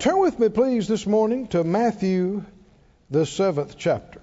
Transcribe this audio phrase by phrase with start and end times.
[0.00, 2.42] Turn with me, please, this morning to Matthew,
[3.10, 4.22] the seventh chapter.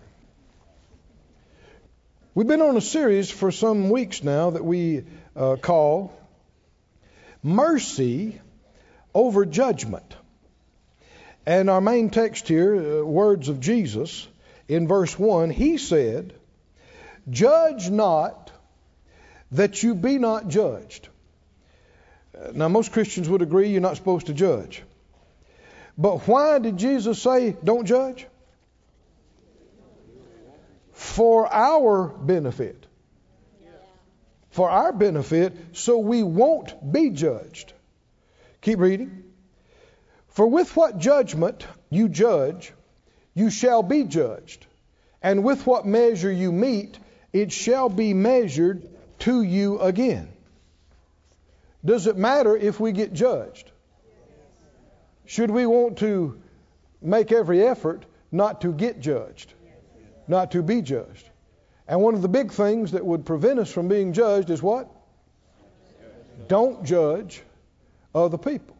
[2.33, 5.03] We've been on a series for some weeks now that we
[5.35, 6.17] uh, call
[7.43, 8.41] Mercy
[9.13, 10.15] over Judgment.
[11.45, 14.27] And our main text here, uh, words of Jesus,
[14.67, 16.33] in verse 1, he said,
[17.29, 18.51] Judge not
[19.51, 21.07] that you be not judged.
[22.55, 24.81] Now, most Christians would agree you're not supposed to judge.
[25.97, 28.27] But why did Jesus say, don't judge?
[30.93, 32.85] For our benefit.
[34.51, 37.73] For our benefit, so we won't be judged.
[38.61, 39.23] Keep reading.
[40.29, 42.73] For with what judgment you judge,
[43.33, 44.65] you shall be judged.
[45.21, 46.99] And with what measure you meet,
[47.33, 48.87] it shall be measured
[49.19, 50.31] to you again.
[51.83, 53.71] Does it matter if we get judged?
[55.27, 56.41] Should we want to
[57.01, 59.53] make every effort not to get judged,
[60.27, 61.29] not to be judged?
[61.85, 64.89] And one of the big things that would prevent us from being judged is what?
[66.47, 67.41] Don't judge
[68.15, 68.77] other people.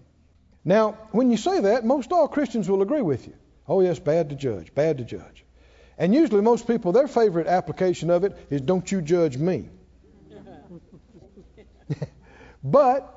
[0.64, 3.34] Now, when you say that, most all Christians will agree with you.
[3.68, 5.46] Oh, yes, bad to judge, bad to judge.
[5.98, 9.68] And usually, most people, their favorite application of it is don't you judge me.
[12.64, 13.17] but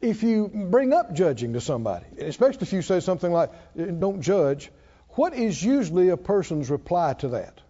[0.00, 4.20] if you bring up judging to somebody, especially if you say something like, eh, don't
[4.20, 4.70] judge,
[5.10, 7.60] what is usually a person's reply to that?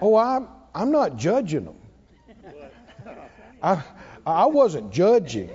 [0.00, 1.76] Oh, I'm, I'm not judging them.
[3.62, 3.82] I,
[4.24, 5.50] I wasn't judging.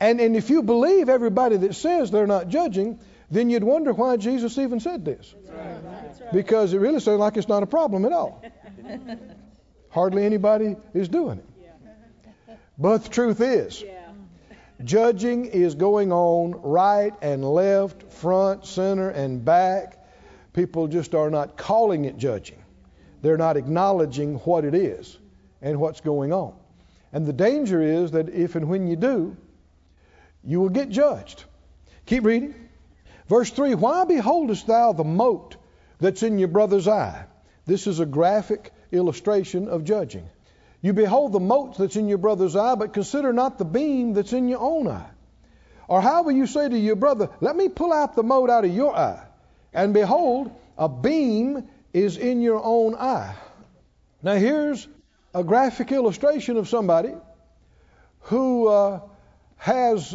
[0.00, 2.98] And, and if you believe everybody that says they're not judging,
[3.30, 5.34] then you'd wonder why Jesus even said this.
[6.32, 8.42] Because it really sounds like it's not a problem at all.
[9.90, 11.44] Hardly anybody is doing it.
[12.78, 13.84] But the truth is,
[14.82, 19.98] judging is going on right and left, front, center, and back.
[20.52, 22.62] People just are not calling it judging.
[23.20, 25.18] They're not acknowledging what it is
[25.60, 26.54] and what's going on.
[27.12, 29.36] And the danger is that if and when you do,
[30.42, 31.44] you will get judged.
[32.06, 32.54] Keep reading.
[33.28, 35.56] Verse 3 Why beholdest thou the mote
[35.98, 37.26] that's in your brother's eye?
[37.64, 40.28] This is a graphic illustration of judging.
[40.82, 44.32] You behold the mote that's in your brother's eye, but consider not the beam that's
[44.32, 45.08] in your own eye.
[45.88, 48.64] Or how will you say to your brother, Let me pull out the mote out
[48.64, 49.24] of your eye?
[49.72, 53.36] And behold, a beam is in your own eye.
[54.22, 54.86] Now, here's
[55.32, 57.14] a graphic illustration of somebody
[58.22, 59.00] who uh,
[59.56, 60.14] has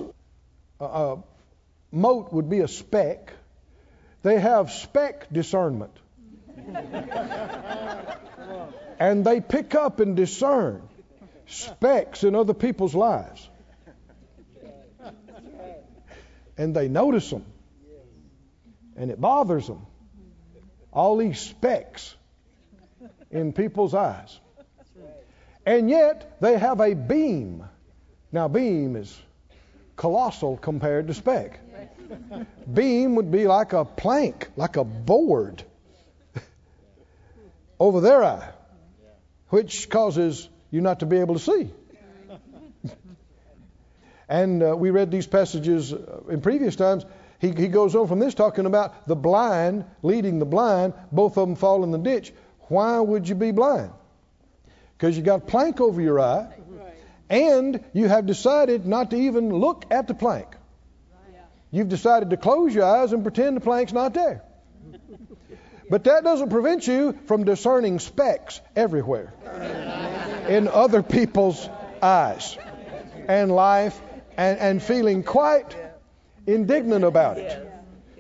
[0.80, 1.24] a, a
[1.92, 3.34] mote, would be a speck.
[4.24, 5.94] They have speck discernment.
[9.00, 10.82] and they pick up and discern
[11.48, 13.50] specks in other people's lives.
[16.58, 17.46] And they notice them.
[18.96, 19.86] And it bothers them.
[20.92, 22.16] All these specks
[23.30, 24.40] in people's eyes.
[25.66, 27.66] And yet they have a beam.
[28.32, 29.16] Now, beam is
[29.96, 31.60] colossal compared to speck.
[32.74, 35.64] Beam would be like a plank, like a board
[37.80, 38.50] over their eye,
[39.50, 41.70] which causes you not to be able to see.
[44.30, 47.06] and uh, we read these passages uh, in previous times.
[47.40, 50.94] He, he goes on from this talking about the blind leading the blind.
[51.12, 52.34] Both of them fall in the ditch.
[52.68, 53.92] Why would you be blind?
[54.98, 56.52] Because you got a plank over your eye,
[57.30, 60.48] and you have decided not to even look at the plank.
[61.70, 64.42] You've decided to close your eyes and pretend the plank's not there.
[65.90, 69.34] But that doesn't prevent you from discerning specks everywhere
[70.50, 71.70] in other people's
[72.02, 72.58] eyes
[73.28, 74.00] and life
[74.36, 75.76] and, and feeling quite
[76.46, 77.72] indignant about it.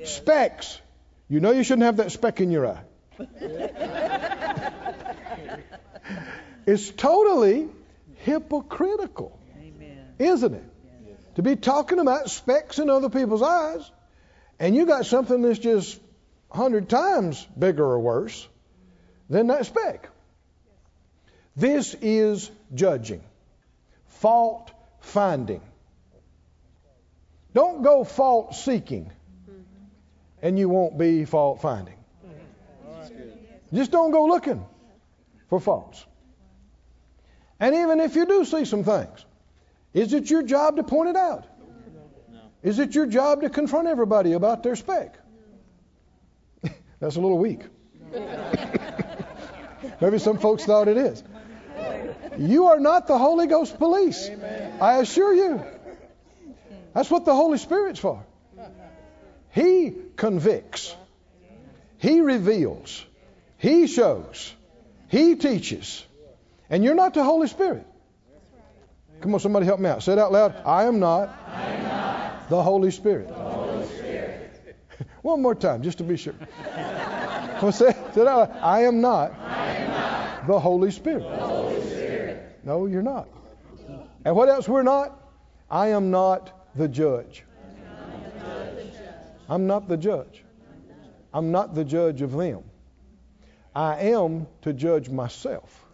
[0.05, 0.79] Specks.
[1.27, 2.79] You know you shouldn't have that speck in your eye.
[6.65, 7.67] it's totally
[8.17, 9.37] hypocritical,
[10.19, 10.63] isn't it?
[11.35, 13.91] To be talking about specks in other people's eyes,
[14.59, 15.99] and you got something that's just
[16.57, 18.47] hundred times bigger or worse
[19.29, 20.09] than that speck.
[21.55, 23.21] This is judging,
[24.07, 25.61] fault finding.
[27.53, 29.11] Don't go fault seeking,
[30.41, 31.95] and you won't be fault finding.
[33.73, 34.65] Just don't go looking
[35.49, 36.05] for faults.
[37.59, 39.25] And even if you do see some things,
[39.93, 41.45] is it your job to point it out?
[42.63, 45.17] Is it your job to confront everybody about their speck?
[46.99, 47.61] That's a little weak.
[50.01, 51.23] Maybe some folks thought it is.
[52.37, 54.29] You are not the Holy Ghost police.
[54.81, 55.63] I assure you.
[56.93, 58.23] That's what the Holy Spirit's for.
[59.51, 60.95] He convicts,
[61.97, 63.03] He reveals,
[63.57, 64.53] He shows,
[65.09, 66.05] He teaches.
[66.69, 67.87] And you're not the Holy Spirit.
[69.21, 70.03] Come on, somebody help me out.
[70.03, 70.55] Say it out loud.
[70.65, 73.29] I am not, I am not the Holy Spirit.
[73.29, 73.66] the Holy Spirit.
[75.27, 76.35] One more time, just to be sure.
[77.59, 78.25] Come say, say.
[78.25, 81.23] I am not, I am not the Holy Spirit.
[81.23, 82.59] the Holy Spirit.
[82.63, 83.27] No, you're not.
[84.23, 85.19] And what else we're not?
[85.69, 87.43] I am not the judge.
[89.49, 90.45] I'm not the judge.
[91.33, 92.63] I'm not the judge of them.
[93.75, 95.85] I am to judge myself.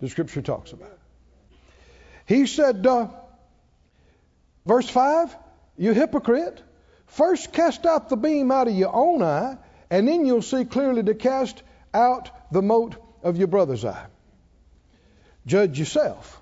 [0.00, 0.88] The scripture talks about.
[0.88, 1.58] it.
[2.24, 3.08] He said, uh,
[4.64, 5.36] verse 5,
[5.76, 6.62] you hypocrite,
[7.08, 9.56] first cast out the beam out of your own eye,
[9.90, 11.62] and then you'll see clearly to cast
[11.92, 14.06] out the mote of your brother's eye.
[15.46, 16.40] Judge yourself,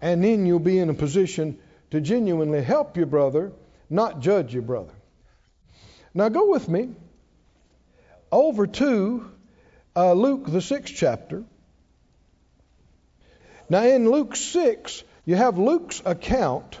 [0.00, 1.58] and then you'll be in a position
[1.90, 3.52] to genuinely help your brother,
[3.88, 4.92] not judge your brother.
[6.14, 6.90] Now go with me
[8.32, 9.30] over to
[9.96, 11.44] uh, Luke, the sixth chapter.
[13.70, 16.78] Now, in Luke 6, you have Luke's account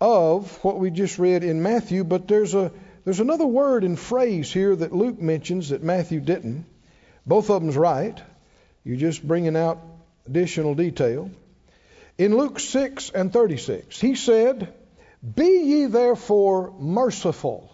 [0.00, 2.72] of what we just read in Matthew, but there's, a,
[3.04, 6.64] there's another word and phrase here that Luke mentions that Matthew didn't.
[7.26, 8.20] Both of them's right.
[8.82, 9.78] You're just bringing out
[10.26, 11.30] additional detail.
[12.16, 14.72] In Luke 6 and 36, he said,
[15.34, 17.70] Be ye therefore merciful,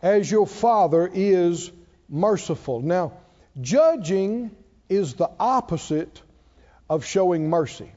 [0.00, 1.70] as your Father is
[2.08, 2.80] merciful.
[2.80, 3.12] Now,
[3.60, 4.50] judging
[4.88, 6.20] is the opposite
[6.88, 7.90] of showing mercy.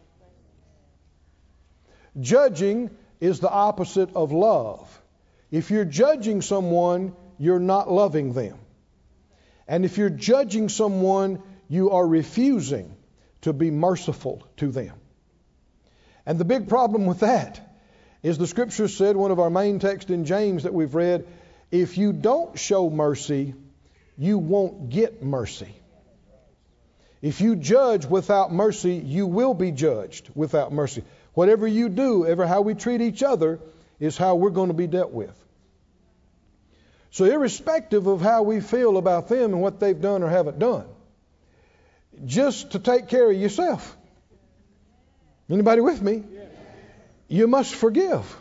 [2.20, 2.90] Judging
[3.20, 5.02] is the opposite of love.
[5.52, 8.58] If you're judging someone, you're not loving them.
[9.68, 12.96] And if you're judging someone, you are refusing
[13.42, 14.94] to be merciful to them.
[16.26, 17.62] And the big problem with that
[18.24, 21.28] is the scripture said, one of our main texts in James that we've read,
[21.72, 23.54] if you don't show mercy,
[24.18, 25.76] you won't get mercy.
[27.22, 31.04] If you judge without mercy, you will be judged without mercy.
[31.36, 33.60] Whatever you do, ever how we treat each other,
[34.00, 35.38] is how we're going to be dealt with.
[37.12, 40.86] So, irrespective of how we feel about them and what they've done or haven't done,
[42.26, 43.96] just to take care of yourself.
[45.50, 46.24] Anybody with me?
[47.28, 48.36] You must forgive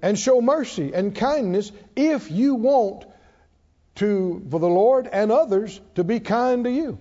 [0.00, 3.04] and show mercy and kindness if you want
[3.96, 6.98] to for the Lord and others to be kind to you.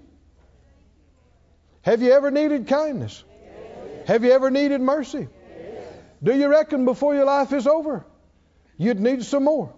[1.83, 3.23] Have you ever needed kindness?
[4.05, 5.27] Have you ever needed mercy?
[6.21, 8.05] Do you reckon before your life is over
[8.77, 9.73] you'd need some more?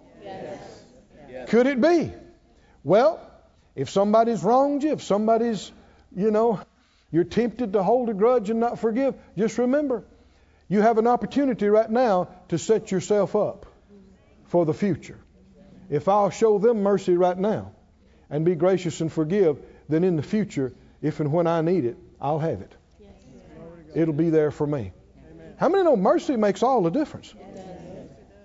[1.48, 2.12] Could it be?
[2.82, 3.20] Well,
[3.74, 5.70] if somebody's wronged you, if somebody's,
[6.14, 6.60] you know,
[7.12, 10.04] you're tempted to hold a grudge and not forgive, just remember,
[10.68, 13.66] you have an opportunity right now to set yourself up
[14.46, 15.18] for the future.
[15.88, 17.72] If I'll show them mercy right now
[18.28, 19.58] and be gracious and forgive,
[19.88, 22.74] then in the future, if and when I need it, I'll have it.
[23.96, 24.92] It'll be there for me.
[25.56, 27.34] How many know mercy makes all the difference?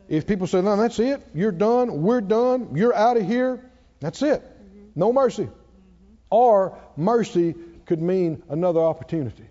[0.07, 3.69] If people say, no, that's it, you're done, we're done, you're out of here,
[3.99, 4.41] that's it.
[4.95, 5.49] No mercy.
[6.29, 7.53] Or mercy
[7.85, 9.43] could mean another opportunity.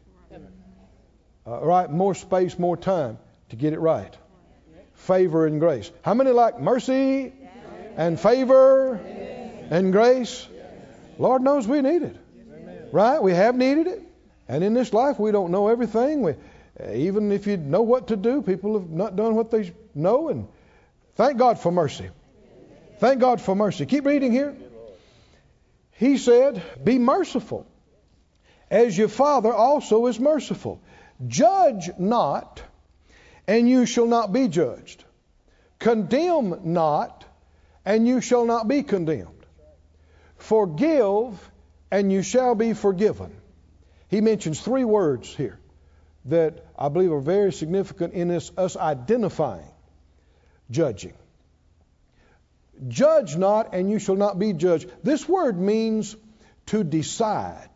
[1.47, 1.91] Uh, right?
[1.91, 3.19] More space, more time
[3.50, 4.17] to get it right.
[4.94, 5.91] Favor and grace.
[6.00, 7.32] How many like mercy
[7.96, 8.94] and favor
[9.70, 10.46] and grace?
[11.19, 12.17] Lord knows we need it.
[12.91, 13.22] Right?
[13.22, 14.09] We have needed it.
[14.50, 16.22] And in this life, we don't know everything.
[16.22, 16.34] We,
[16.80, 20.28] eh, even if you know what to do, people have not done what they know.
[20.28, 20.48] And
[21.14, 22.10] thank God for mercy.
[22.98, 23.86] Thank God for mercy.
[23.86, 24.56] Keep reading here.
[25.92, 27.64] He said, Be merciful,
[28.69, 30.80] as your Father also is merciful.
[31.28, 32.60] Judge not,
[33.46, 35.04] and you shall not be judged.
[35.78, 37.24] Condemn not,
[37.84, 39.46] and you shall not be condemned.
[40.38, 41.38] Forgive,
[41.92, 43.40] and you shall be forgiven.
[44.10, 45.58] He mentions three words here
[46.24, 49.70] that I believe are very significant in this, us identifying
[50.70, 51.14] judging.
[52.88, 54.90] Judge not, and you shall not be judged.
[55.05, 56.17] This word means
[56.67, 57.69] to decide,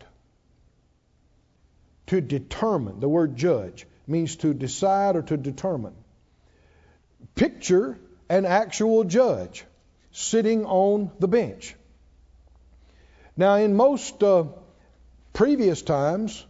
[2.08, 3.00] to determine.
[3.00, 5.94] The word judge means to decide or to determine.
[7.34, 7.98] Picture
[8.28, 9.64] an actual judge
[10.10, 11.76] sitting on the bench.
[13.36, 14.44] Now, in most uh,
[15.34, 16.46] previous times,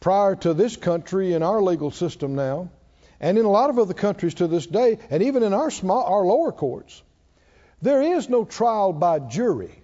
[0.00, 2.68] prior to this country and our legal system now,
[3.18, 6.04] and in a lot of other countries to this day, and even in our small,
[6.04, 7.02] our lower courts,
[7.80, 9.82] there is no trial by jury.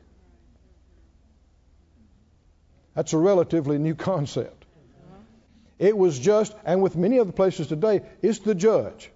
[2.94, 4.66] That's a relatively new concept.
[5.78, 9.10] It was just, and with many other places today, it's the judge.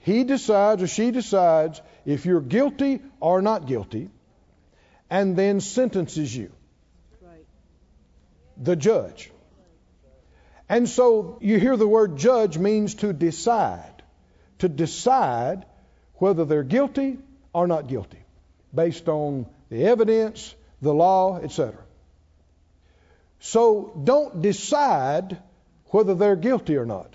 [0.00, 4.10] He decides or she decides if you're guilty or not guilty,
[5.10, 6.50] and then sentences you.
[8.60, 9.30] The judge.
[10.68, 14.02] And so you hear the word judge means to decide.
[14.58, 15.64] To decide
[16.16, 17.18] whether they're guilty
[17.52, 18.18] or not guilty,
[18.74, 21.74] based on the evidence, the law, etc.
[23.40, 25.38] So don't decide
[25.86, 27.14] whether they're guilty or not.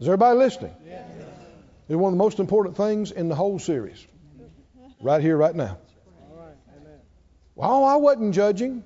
[0.00, 0.74] Is everybody listening?
[1.88, 4.06] It's one of the most important things in the whole series.
[5.00, 5.78] Right here, right now.
[7.54, 8.84] Well, I wasn't judging.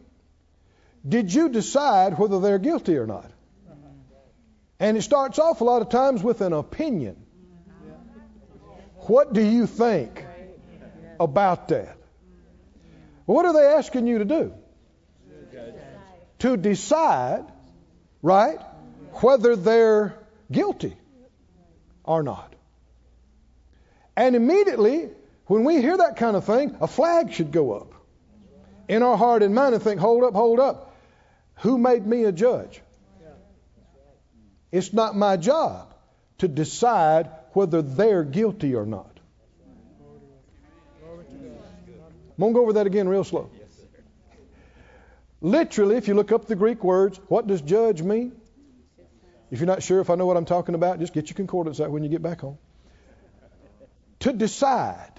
[1.07, 3.31] Did you decide whether they're guilty or not?
[4.81, 7.17] And it starts off a lot of times with an opinion.
[9.07, 10.25] What do you think
[11.21, 11.97] about that?
[13.27, 14.55] What are they asking you to do?
[16.41, 17.45] To decide,
[18.23, 18.59] right,
[19.13, 20.19] whether they're
[20.51, 20.97] guilty
[22.03, 22.55] or not.
[24.17, 25.09] And immediately,
[25.47, 27.95] when we hear that kind of thing, a flag should go up
[28.89, 30.94] in our heart and mind and think, hold up, hold up.
[31.57, 32.81] Who made me a judge?
[34.73, 35.95] It's not my job
[36.39, 39.11] to decide whether they're guilty or not.
[42.37, 43.51] I'm going to go over that again real slow.
[45.41, 48.33] Literally, if you look up the Greek words, what does judge mean?
[49.51, 51.79] If you're not sure if I know what I'm talking about, just get your concordance
[51.81, 52.59] out when you get back home.
[54.21, 55.13] To decide,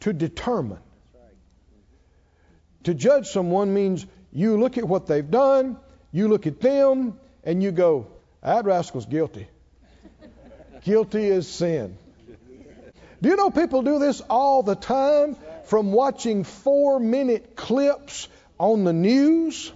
[0.00, 0.80] to determine.
[2.82, 4.04] To judge someone means
[4.34, 5.78] you look at what they've done,
[6.12, 8.08] you look at them, and you go,
[8.42, 9.46] that rascal's guilty.
[10.82, 11.96] guilty is sin.
[13.22, 15.36] Do you know people do this all the time
[15.66, 19.72] from watching four minute clips on the news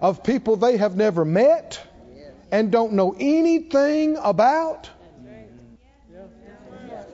[0.00, 1.80] of people they have never met
[2.52, 4.88] and don't know anything about?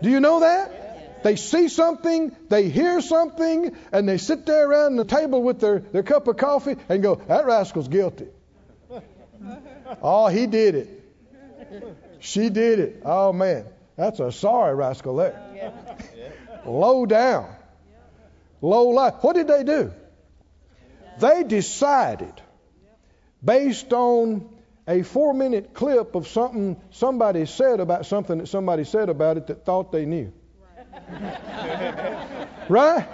[0.03, 0.80] Do you know that?
[1.23, 5.81] They see something, they hear something, and they sit there around the table with their,
[5.81, 8.29] their cup of coffee and go, That rascal's guilty.
[10.03, 11.00] oh, he did it.
[12.21, 13.03] She did it.
[13.05, 13.67] Oh, man.
[13.97, 15.73] That's a sorry rascal there.
[16.65, 17.55] Low down.
[18.62, 19.15] Low life.
[19.21, 19.93] What did they do?
[21.19, 22.33] They decided
[23.45, 24.49] based on
[24.87, 29.47] a four minute clip of something somebody said about something that somebody said about it
[29.49, 30.33] that thought they knew.
[32.69, 33.07] right?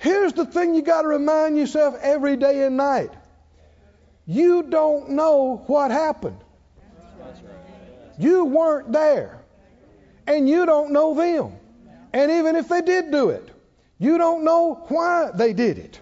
[0.00, 3.10] Here's the thing you got to remind yourself every day and night
[4.26, 6.36] you don't know what happened.
[8.18, 9.40] You weren't there.
[10.26, 11.56] And you don't know them.
[12.12, 13.48] And even if they did do it,
[13.98, 15.98] you don't know why they did it.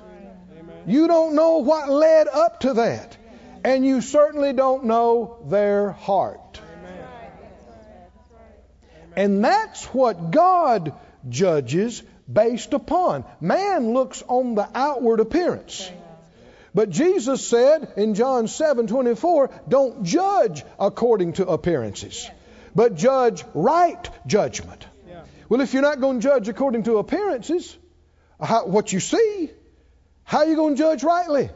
[0.89, 3.17] You don't know what led up to that.
[3.65, 6.61] And you certainly don't know their heart.
[9.17, 10.93] And that's what God
[11.29, 13.25] judges based upon.
[13.41, 15.91] Man looks on the outward appearance.
[16.75, 22.31] But Jesus said in John 7 24, don't judge according to appearances,
[22.75, 24.87] but judge right judgment.
[25.49, 27.77] Well, if you're not going to judge according to appearances,
[28.41, 29.51] how, what you see,
[30.25, 31.51] how are you going to judge rightly?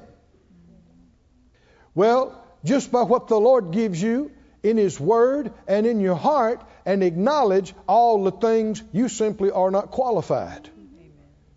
[1.95, 4.31] Well, just by what the Lord gives you
[4.62, 9.71] in His Word and in your heart, and acknowledge all the things you simply are
[9.71, 10.69] not qualified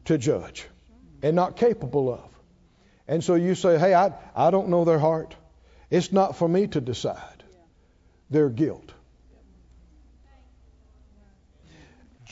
[0.06, 0.66] to judge
[1.22, 2.30] and not capable of.
[3.08, 5.36] And so you say, hey, I, I don't know their heart.
[5.90, 7.44] It's not for me to decide
[8.30, 8.92] their guilt.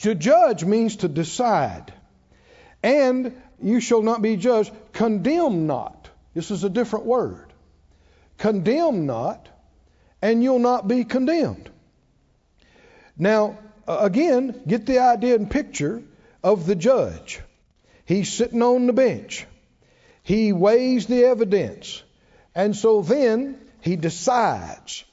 [0.02, 1.92] To judge means to decide.
[2.82, 4.72] And you shall not be judged.
[4.92, 6.10] Condemn not.
[6.34, 7.52] This is a different word.
[8.38, 9.48] Condemn not,
[10.20, 11.70] and you'll not be condemned.
[13.22, 16.02] Now, again, get the idea and picture
[16.42, 17.40] of the judge.
[18.04, 19.46] He's sitting on the bench.
[20.24, 22.02] He weighs the evidence.
[22.52, 25.04] And so then he decides.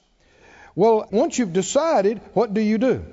[0.73, 3.05] Well, once you've decided, what do you do?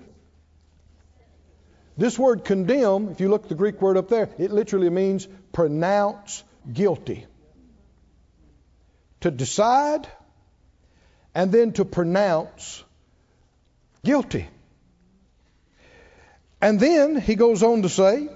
[1.98, 5.28] This word condemn, if you look at the Greek word up there, it literally means
[5.52, 7.26] pronounce guilty.
[9.20, 10.08] To decide
[11.34, 12.82] and then to pronounce
[14.02, 14.48] guilty.
[16.60, 18.28] And then he goes on to say,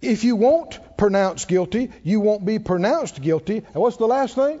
[0.00, 3.58] if you won't pronounce guilty, you won't be pronounced guilty.
[3.58, 4.60] And what's the last thing?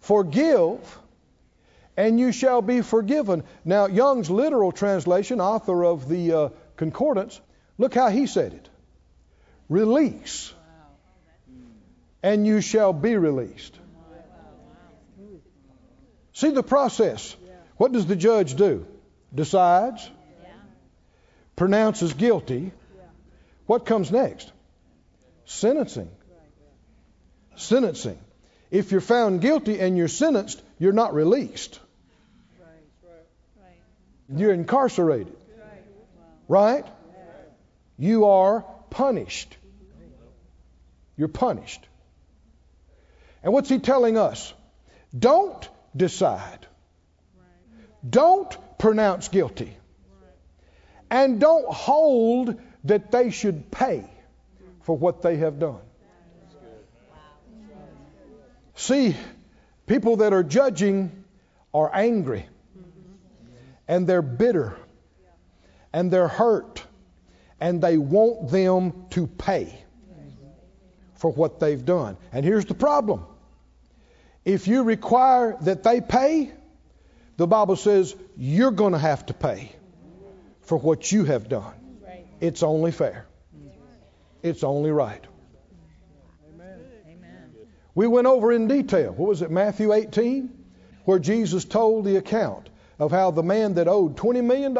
[0.00, 0.98] Forgive,
[1.96, 3.44] and you shall be forgiven.
[3.64, 7.40] Now, Young's literal translation, author of the uh, concordance,
[7.78, 8.68] look how he said it
[9.68, 10.52] release,
[12.22, 13.78] and you shall be released.
[16.32, 17.36] See the process.
[17.76, 18.86] What does the judge do?
[19.34, 20.08] Decides,
[21.56, 22.72] pronounces guilty.
[23.66, 24.50] What comes next?
[25.46, 26.10] Sentencing.
[27.56, 28.18] Sentencing.
[28.70, 31.80] If you're found guilty and you're sentenced, you're not released.
[34.28, 35.36] You're incarcerated.
[36.48, 36.84] Right?
[37.98, 39.56] You are punished.
[41.16, 41.86] You're punished.
[43.42, 44.52] And what's he telling us?
[45.16, 46.66] Don't decide.
[48.08, 49.76] Don't pronounce guilty.
[51.14, 54.04] And don't hold that they should pay
[54.82, 55.78] for what they have done.
[58.74, 59.14] See,
[59.86, 61.24] people that are judging
[61.72, 62.46] are angry
[63.86, 64.76] and they're bitter
[65.92, 66.82] and they're hurt
[67.60, 69.84] and they want them to pay
[71.14, 72.16] for what they've done.
[72.32, 73.24] And here's the problem
[74.44, 76.50] if you require that they pay,
[77.36, 79.70] the Bible says you're going to have to pay
[80.64, 81.74] for what you have done.
[82.40, 83.26] It's only fair.
[84.42, 85.24] It's only right.
[87.94, 89.12] We went over in detail.
[89.12, 90.50] What was it, Matthew 18?
[91.04, 92.68] Where Jesus told the account
[92.98, 94.76] of how the man that owed $20 million,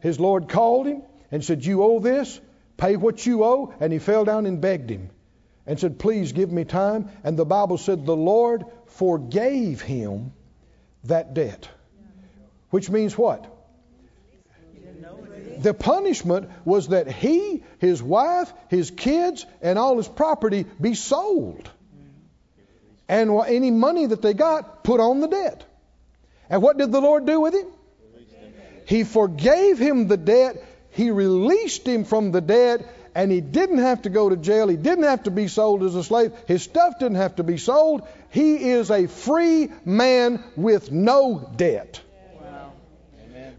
[0.00, 2.40] his Lord called him and said, You owe this,
[2.76, 3.72] pay what you owe.
[3.78, 5.10] And he fell down and begged him
[5.66, 7.08] and said, Please give me time.
[7.22, 10.32] And the Bible said, The Lord forgave him
[11.04, 11.68] that debt.
[12.70, 13.53] Which means what?
[15.64, 21.70] The punishment was that he, his wife, his kids, and all his property be sold.
[23.08, 25.64] And any money that they got put on the debt.
[26.50, 27.66] And what did the Lord do with him?
[28.84, 30.62] He forgave him the debt.
[30.90, 32.86] He released him from the debt.
[33.14, 34.68] And he didn't have to go to jail.
[34.68, 36.32] He didn't have to be sold as a slave.
[36.46, 38.06] His stuff didn't have to be sold.
[38.28, 42.02] He is a free man with no debt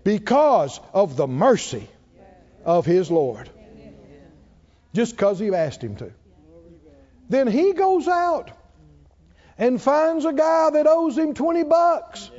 [0.04, 1.90] because of the mercy
[2.66, 3.50] of his Lord.
[4.94, 6.12] Just because he asked him to.
[7.30, 8.52] Then he goes out
[9.58, 12.32] and finds a guy that owes him 20 bucks.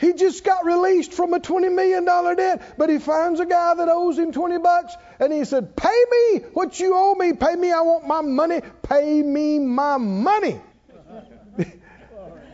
[0.00, 3.88] He just got released from a $20 million debt, but he finds a guy that
[3.88, 7.34] owes him 20 bucks and he said, Pay me what you owe me.
[7.34, 7.70] Pay me.
[7.70, 8.62] I want my money.
[8.82, 10.58] Pay me my money.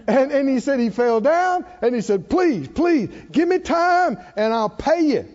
[0.06, 4.18] And, and he said he fell down and he said, Please, please, give me time
[4.36, 5.28] and I'll pay you.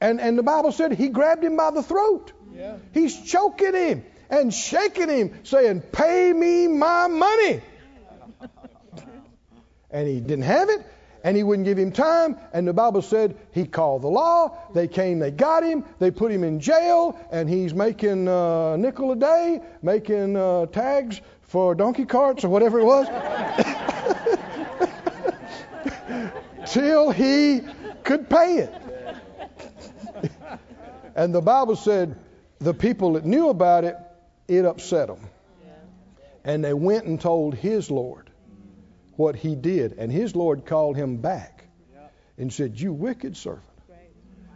[0.00, 2.32] And, and the Bible said he grabbed him by the throat.
[2.54, 2.76] Yeah.
[2.92, 7.60] He's choking him and shaking him, saying, Pay me my money.
[9.90, 10.84] and he didn't have it
[11.24, 12.38] and he wouldn't give him time.
[12.52, 14.56] And the Bible said he called the law.
[14.74, 18.78] They came, they got him, they put him in jail, and he's making uh, a
[18.78, 23.06] nickel a day, making uh, tags for donkey carts or whatever it was,
[26.70, 27.62] till he
[28.04, 28.72] could pay it.
[31.16, 32.16] and the Bible said
[32.58, 33.96] the people that knew about it,
[34.46, 35.20] it upset them.
[36.44, 38.30] And they went and told his Lord
[39.16, 39.94] what he did.
[39.98, 41.64] And his Lord called him back
[42.38, 43.64] and said, You wicked servant.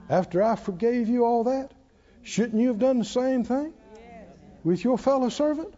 [0.09, 1.72] After I forgave you all that,
[2.22, 3.72] shouldn't you have done the same thing
[4.62, 5.74] with your fellow servant?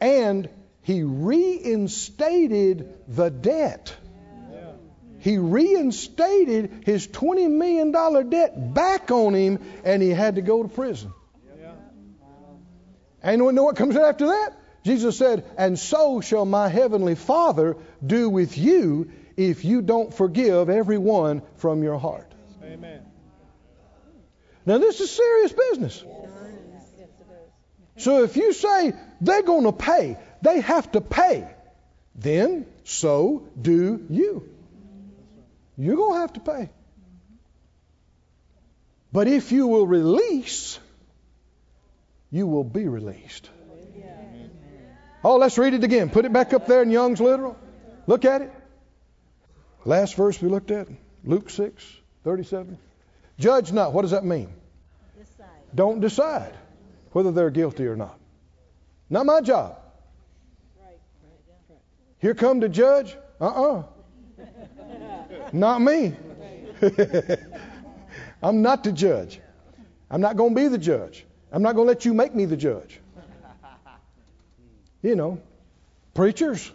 [0.00, 0.48] And
[0.82, 3.94] he reinstated the debt.
[5.20, 10.68] He reinstated his $20 million debt back on him, and he had to go to
[10.68, 11.12] prison.
[13.22, 14.56] And you know what comes after that?
[14.84, 20.70] Jesus said, And so shall my heavenly Father do with you if you don't forgive
[20.70, 22.32] everyone from your heart.
[22.62, 23.02] Amen.
[24.64, 26.04] Now, this is serious business.
[27.98, 31.46] So if you say they're going to pay, they have to pay,
[32.14, 34.48] then so do you.
[35.76, 36.70] You're going to have to pay.
[39.12, 40.78] But if you will release,
[42.30, 43.50] you will be released.
[45.24, 46.10] Oh, let's read it again.
[46.10, 47.56] Put it back up there in Young's literal.
[48.06, 48.52] Look at it.
[49.84, 50.86] Last verse we looked at,
[51.24, 51.84] Luke 6,
[52.22, 52.78] 37.
[53.38, 53.92] Judge not.
[53.92, 54.52] What does that mean?
[55.18, 55.46] Decide.
[55.74, 56.54] Don't decide
[57.12, 58.18] whether they're guilty or not.
[59.10, 59.78] Not my job.
[62.18, 63.16] Here come to judge?
[63.40, 63.84] Uh-uh.
[65.52, 66.14] not me.
[68.42, 69.40] I'm not the judge.
[70.10, 71.24] I'm not going to be the judge.
[71.52, 73.00] I'm not going to let you make me the judge.
[75.02, 75.40] You know,
[76.14, 76.72] preachers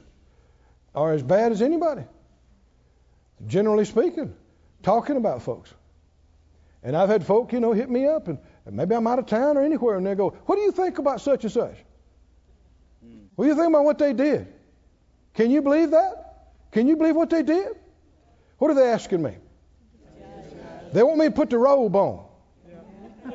[0.96, 2.04] are as bad as anybody,
[3.48, 4.34] generally speaking,
[4.82, 5.74] talking about folks.
[6.84, 9.26] And I've had folk, you know, hit me up, and, and maybe I'm out of
[9.26, 11.76] town or anywhere, and they go, What do you think about such and such?
[13.04, 13.26] Hmm.
[13.36, 14.48] What do you think about what they did?
[15.34, 16.52] Can you believe that?
[16.72, 17.76] Can you believe what they did?
[18.58, 19.36] What are they asking me?
[20.94, 22.26] They want me to put the robe on.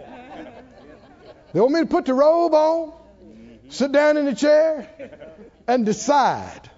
[1.53, 2.93] They want me to put the robe on,
[3.71, 4.87] sit down in the chair,
[5.67, 6.71] and decide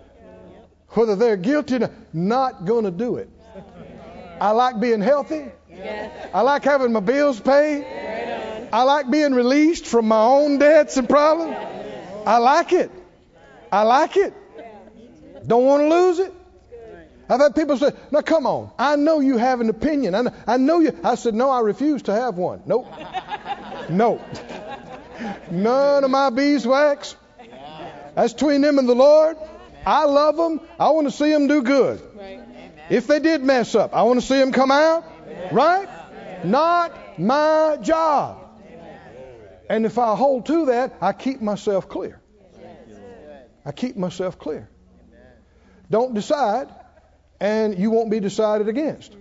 [0.91, 3.29] whether they're guilty or not going to do it.
[4.41, 5.51] I like being healthy.
[6.33, 7.85] I like having my bills paid.
[8.73, 11.57] I like being released from my own debts and problems.
[12.27, 12.91] I like it.
[13.73, 14.35] I like it.
[15.47, 16.35] Don't want to lose it.
[17.29, 20.17] I've had people say, "Now come on, I know you have an opinion.
[20.17, 22.63] I know, I know you." I said, "No, I refuse to have one.
[22.67, 22.87] Nope,
[23.89, 24.21] no,
[25.51, 27.15] none of my beeswax.
[28.17, 29.37] That's between them and the Lord.
[29.87, 30.61] I love them.
[30.79, 32.03] I want to see them do good.
[32.91, 35.05] If they did mess up, I want to see them come out.
[35.53, 35.89] Right?
[36.45, 38.50] Not my job.
[39.71, 42.21] And if I hold to that, I keep myself clear.
[43.65, 44.69] I keep myself clear.
[45.89, 46.69] Don't decide,
[47.39, 49.15] and you won't be decided against.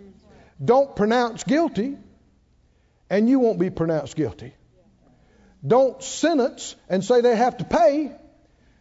[0.63, 1.97] Don't pronounce guilty,
[3.11, 4.55] and you won't be pronounced guilty.
[5.65, 8.11] Don't sentence and say they have to pay,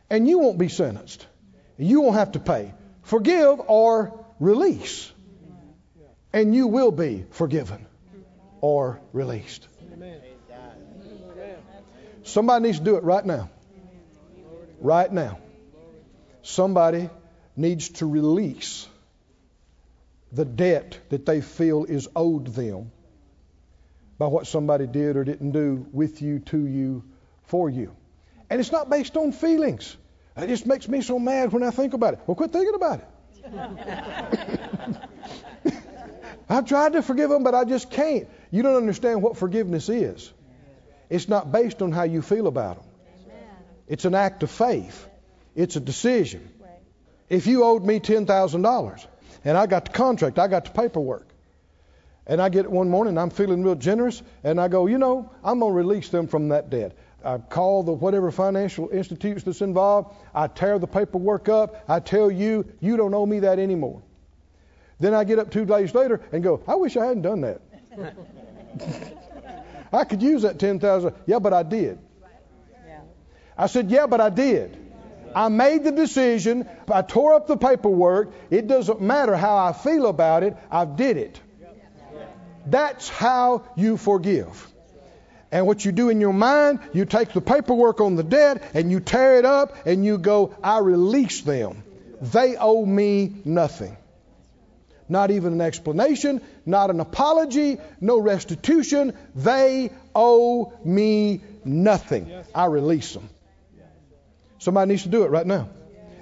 [0.08, 1.26] and you won't be sentenced.
[1.76, 2.72] You won't have to pay.
[3.02, 5.12] Forgive or release,
[6.32, 7.84] and you will be forgiven
[8.62, 9.68] or released.
[12.28, 13.48] Somebody needs to do it right now.
[14.80, 15.38] Right now.
[16.42, 17.08] Somebody
[17.56, 18.86] needs to release
[20.30, 22.92] the debt that they feel is owed them
[24.18, 27.02] by what somebody did or didn't do with you, to you,
[27.44, 27.96] for you.
[28.50, 29.96] And it's not based on feelings.
[30.36, 32.20] It just makes me so mad when I think about it.
[32.26, 33.08] Well, quit thinking about it.
[36.50, 38.28] I've tried to forgive them, but I just can't.
[38.50, 40.30] You don't understand what forgiveness is.
[41.10, 42.84] It's not based on how you feel about them.
[43.86, 45.08] It's an act of faith.
[45.54, 46.48] It's a decision.
[47.28, 49.06] If you owed me $10,000
[49.44, 51.28] and I got the contract, I got the paperwork,
[52.26, 55.30] and I get it one morning, I'm feeling real generous, and I go, you know,
[55.42, 56.96] I'm going to release them from that debt.
[57.24, 60.14] I call the whatever financial institution that's involved.
[60.34, 61.84] I tear the paperwork up.
[61.88, 64.02] I tell you, you don't owe me that anymore.
[65.00, 67.60] Then I get up two days later and go, I wish I hadn't done that.
[69.92, 71.14] I could use that 10,000.
[71.26, 71.98] Yeah, but I did.
[73.56, 74.76] I said, yeah, but I did.
[75.34, 76.68] I made the decision.
[76.90, 78.32] I tore up the paperwork.
[78.50, 80.56] It doesn't matter how I feel about it.
[80.70, 81.40] I did it.
[82.66, 84.66] That's how you forgive.
[85.50, 88.90] And what you do in your mind, you take the paperwork on the debt and
[88.90, 91.82] you tear it up and you go, I release them.
[92.20, 93.96] They owe me nothing.
[95.08, 99.14] Not even an explanation, not an apology, no restitution.
[99.34, 102.30] They owe me nothing.
[102.54, 103.28] I release them.
[104.58, 105.68] Somebody needs to do it right now.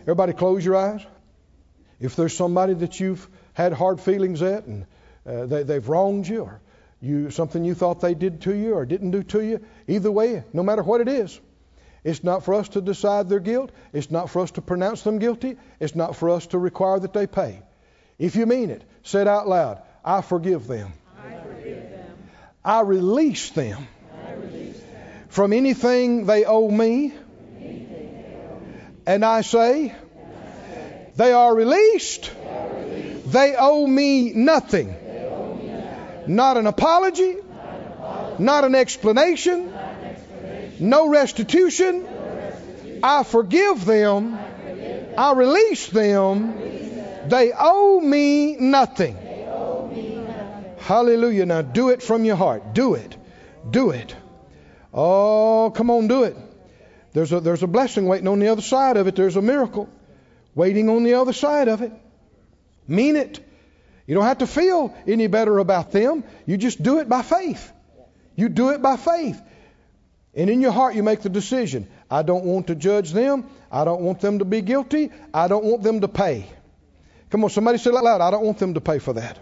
[0.02, 1.04] Everybody, close your eyes.
[1.98, 4.86] If there's somebody that you've had hard feelings at and
[5.26, 6.60] uh, they, they've wronged you or
[7.00, 10.44] you something you thought they did to you or didn't do to you, either way,
[10.52, 11.40] no matter what it is,
[12.04, 13.72] it's not for us to decide their guilt.
[13.92, 15.56] It's not for us to pronounce them guilty.
[15.80, 17.62] It's not for us to require that they pay.
[18.18, 19.82] If you mean it, say it out loud.
[20.04, 20.92] I forgive them.
[21.18, 22.16] I forgive them.
[22.64, 23.86] I release them
[24.26, 25.24] I release them.
[25.28, 27.12] from anything they owe me.
[29.06, 29.94] And I say,
[31.14, 32.30] they are released.
[33.26, 34.94] They owe me nothing.
[36.26, 37.36] Not an apology,
[38.38, 39.72] not an explanation,
[40.80, 42.06] no restitution.
[43.02, 44.36] I forgive them.
[45.16, 46.65] I release them.
[47.28, 49.16] They owe me nothing.
[50.78, 51.46] Hallelujah.
[51.46, 52.72] Now do it from your heart.
[52.72, 53.16] Do it.
[53.68, 54.14] Do it.
[54.94, 56.36] Oh, come on, do it.
[57.12, 59.16] There's a, there's a blessing waiting on the other side of it.
[59.16, 59.88] There's a miracle
[60.54, 61.92] waiting on the other side of it.
[62.86, 63.40] Mean it.
[64.06, 66.24] You don't have to feel any better about them.
[66.46, 67.72] You just do it by faith.
[68.36, 69.40] You do it by faith.
[70.34, 73.46] And in your heart, you make the decision I don't want to judge them.
[73.72, 75.10] I don't want them to be guilty.
[75.34, 76.46] I don't want them to pay.
[77.30, 78.20] Come on, somebody say it out loud.
[78.20, 79.38] I don't want them to pay for that.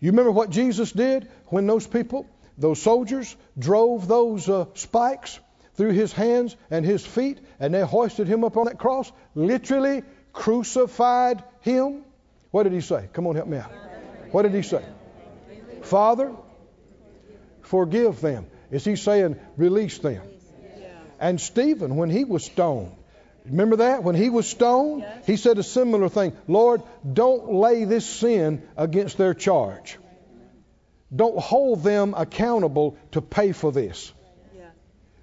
[0.00, 5.40] You remember what Jesus did when those people, those soldiers, drove those uh, spikes
[5.76, 9.10] through his hands and his feet and they hoisted him up on that cross?
[9.34, 12.04] Literally crucified him.
[12.50, 13.08] What did he say?
[13.12, 13.72] Come on, help me out.
[14.30, 14.84] What did he say?
[15.82, 16.32] Father,
[17.62, 18.46] forgive them.
[18.70, 20.22] Is he saying, release them?
[21.18, 22.92] And Stephen, when he was stoned,
[23.44, 24.02] remember that?
[24.02, 29.18] When he was stoned, he said a similar thing Lord, don't lay this sin against
[29.18, 29.98] their charge.
[31.14, 34.12] Don't hold them accountable to pay for this.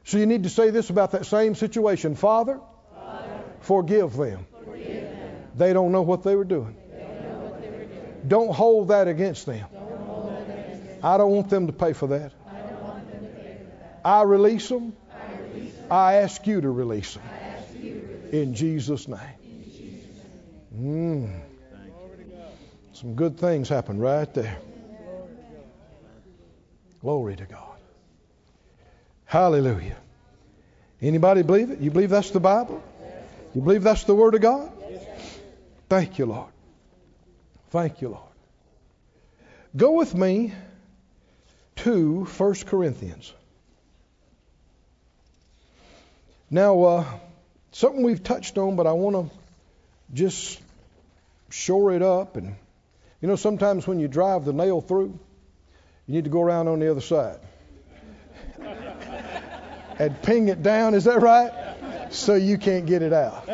[0.04, 2.60] So you need to say this about that same situation Father,
[3.62, 4.46] Forgive them.
[5.56, 6.76] They don't know what they were doing.
[8.28, 9.66] Don't hold that against them.
[11.04, 12.32] I don't want them to pay for that.
[14.04, 14.94] I release them.
[15.90, 17.24] I ask you to release them.
[18.32, 19.20] In Jesus' name.
[20.74, 21.42] Mm.
[22.94, 24.58] Some good things happen right there.
[27.02, 27.78] Glory to God.
[29.26, 29.98] Hallelujah.
[31.02, 31.80] Anybody believe it?
[31.80, 32.82] You believe that's the Bible?
[33.54, 34.72] You believe that's the Word of God?
[35.90, 36.52] Thank you, Lord.
[37.72, 38.32] Thank you, Lord.
[39.76, 40.54] Go with me
[41.78, 43.34] to 1 Corinthians.
[46.50, 47.06] Now, uh,
[47.72, 49.36] something we've touched on, but I want to
[50.14, 50.60] just
[51.50, 52.38] shore it up.
[52.38, 52.56] And,
[53.22, 55.20] you know, sometimes when you drive the nail through,
[56.08, 57.40] you need to go around on the other side
[60.00, 60.94] and ping it down.
[60.94, 61.52] Is that right?
[62.12, 63.48] So you can't get it out.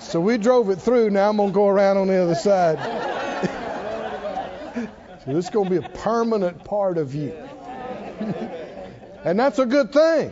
[0.00, 1.10] So we drove it through.
[1.10, 2.78] Now I'm to go around on the other side.
[5.24, 7.30] so this is to be a permanent part of you.
[9.24, 10.30] and that's a good thing.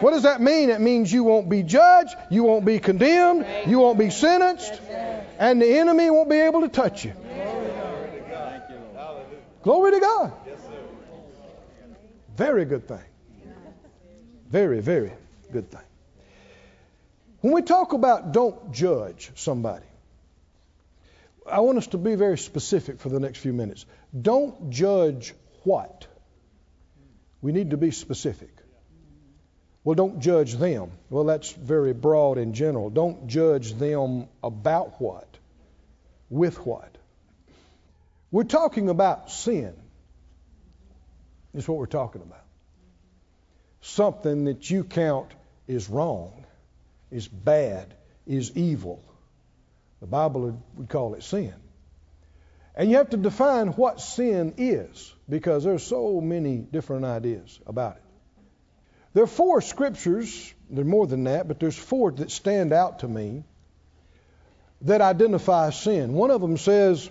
[0.00, 0.70] What does that mean?
[0.70, 4.80] It means you won't be judged, you won't be condemned, you won't be sentenced,
[5.38, 7.12] and the enemy won't be able to touch you.
[9.62, 10.32] Glory to God.
[12.36, 13.00] Very good thing.
[14.48, 15.12] Very, very
[15.52, 15.80] good thing.
[17.40, 19.86] When we talk about don't judge somebody,
[21.50, 23.86] I want us to be very specific for the next few minutes.
[24.20, 26.06] Don't judge what?
[27.40, 28.55] We need to be specific.
[29.86, 30.90] Well, don't judge them.
[31.10, 32.90] Well, that's very broad in general.
[32.90, 35.28] Don't judge them about what?
[36.28, 36.98] With what?
[38.32, 39.72] We're talking about sin.
[41.54, 42.42] Is what we're talking about.
[43.80, 45.30] Something that you count
[45.68, 46.44] is wrong,
[47.12, 47.94] is bad,
[48.26, 49.04] is evil.
[50.00, 51.54] The Bible would call it sin.
[52.74, 57.98] And you have to define what sin is because there's so many different ideas about
[57.98, 58.02] it.
[59.16, 62.98] There are four scriptures, there are more than that, but there's four that stand out
[62.98, 63.44] to me
[64.82, 66.12] that identify sin.
[66.12, 67.08] One of them says,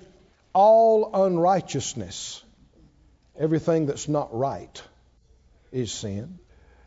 [0.53, 2.43] all unrighteousness,
[3.35, 4.79] everything that's not right,
[5.71, 6.37] is sin.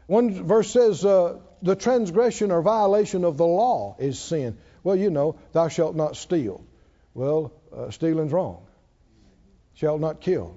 [0.07, 4.57] One verse says, uh, the transgression or violation of the law is sin.
[4.85, 6.65] Well, you know, thou shalt not steal.
[7.15, 8.69] Well, uh, stealing's wrong.
[9.75, 10.57] Shalt not kill,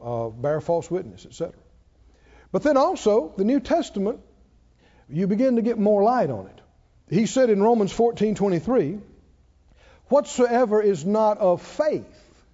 [0.00, 1.52] uh, bear false witness, etc.
[2.50, 4.20] But then also, the New Testament,
[5.08, 6.60] you begin to get more light on it.
[7.10, 9.00] He said in Romans 14:23,
[10.08, 12.44] "Whatsoever is not of faith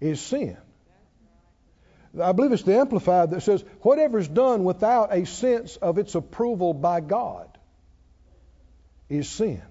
[0.00, 0.56] is sin."
[2.20, 6.14] I believe it's the Amplified that says, "Whatever is done without a sense of its
[6.14, 7.46] approval by God
[9.08, 9.62] is sin."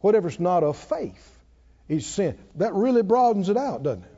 [0.00, 1.42] Whatever's not of faith
[1.88, 2.38] is sin.
[2.56, 4.13] That really broadens it out, doesn't it?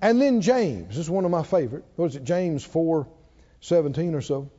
[0.00, 1.84] And then James, this is one of my favorite.
[1.96, 3.06] What is it, James 4
[3.60, 4.50] 17 or so?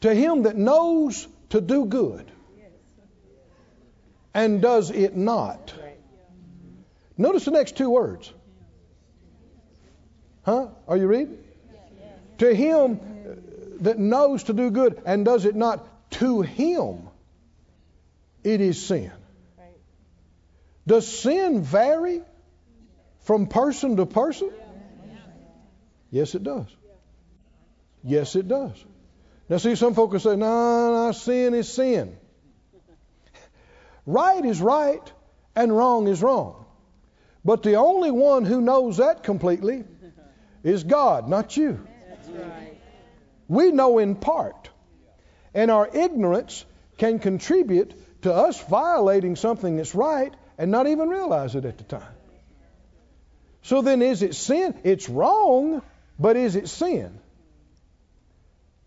[0.00, 2.30] To him that knows to do good
[4.34, 5.72] and does it not.
[7.16, 8.32] Notice the next two words.
[10.44, 10.68] Huh?
[10.86, 11.38] Are you reading?
[12.38, 13.00] To him
[13.80, 17.08] that knows to do good and does it not, to him
[18.44, 19.12] it is sin.
[20.86, 22.22] Does sin vary
[23.26, 24.50] from person to person?
[26.10, 26.68] Yes, it does.
[28.04, 28.84] Yes, it does.
[29.48, 32.16] Now, see, some folks say, no, no, sin is sin.
[34.06, 35.12] Right is right
[35.56, 36.66] and wrong is wrong.
[37.44, 39.84] But the only one who knows that completely
[40.62, 41.84] is God, not you.
[43.48, 44.70] We know in part.
[45.52, 46.64] And our ignorance
[46.98, 51.84] can contribute to us violating something that's right and not even realize it at the
[51.84, 52.15] time.
[53.66, 54.78] So then, is it sin?
[54.84, 55.82] It's wrong,
[56.20, 57.18] but is it sin?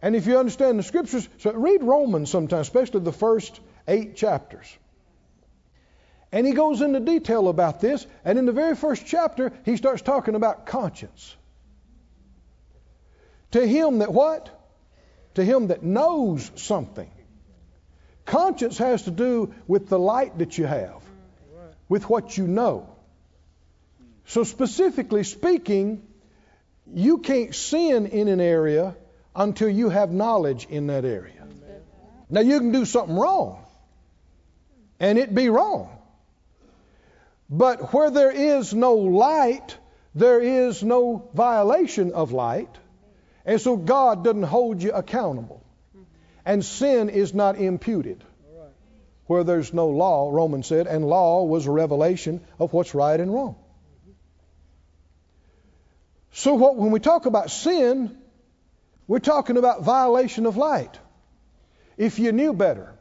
[0.02, 4.74] And if you understand the scriptures, so read Romans sometimes, especially the first eight chapters.
[6.32, 8.08] And he goes into detail about this.
[8.24, 11.36] And in the very first chapter, he starts talking about conscience.
[13.52, 14.50] To him that what?
[15.34, 17.12] To him that knows something.
[18.26, 21.04] Conscience has to do with the light that you have,
[21.90, 22.96] with what you know.
[24.30, 26.04] So, specifically speaking,
[26.94, 28.96] you can't sin in an area
[29.36, 31.48] until you have knowledge in that area.
[32.30, 33.66] Now, you can do something wrong,
[35.00, 35.90] and it be wrong.
[37.50, 39.76] But where there is no light,
[40.14, 42.70] there is no violation of light.
[43.46, 45.66] And so God doesn't hold you accountable.
[46.46, 48.24] And sin is not imputed.
[49.26, 53.34] Where there's no law, Romans said, and law was a revelation of what's right and
[53.34, 53.56] wrong.
[56.32, 58.18] So what, when we talk about sin,
[59.08, 60.98] we're talking about violation of light.
[61.98, 62.96] If you knew better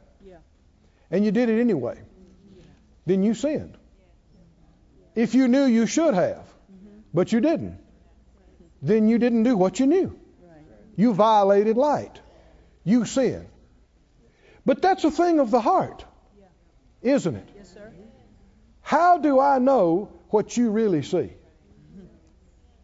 [1.11, 1.99] and you did it anyway,
[3.05, 3.77] then you sinned.
[5.15, 6.99] If you knew you should have, mm-hmm.
[7.13, 7.79] but you didn't,
[8.81, 10.19] then you didn't do what you knew.
[10.95, 12.19] You violated light.
[12.83, 13.47] You sinned.
[14.65, 16.03] But that's a thing of the heart,
[17.01, 17.49] isn't it?
[17.55, 17.91] Yes, sir.
[18.81, 21.31] How do I know what you really see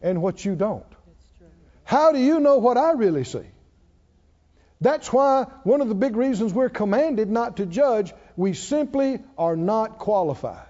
[0.06, 0.86] and what you don't?
[1.84, 3.48] How do you know what I really see?
[4.80, 9.56] That's why one of the big reasons we're commanded not to judge, we simply are
[9.56, 10.68] not qualified.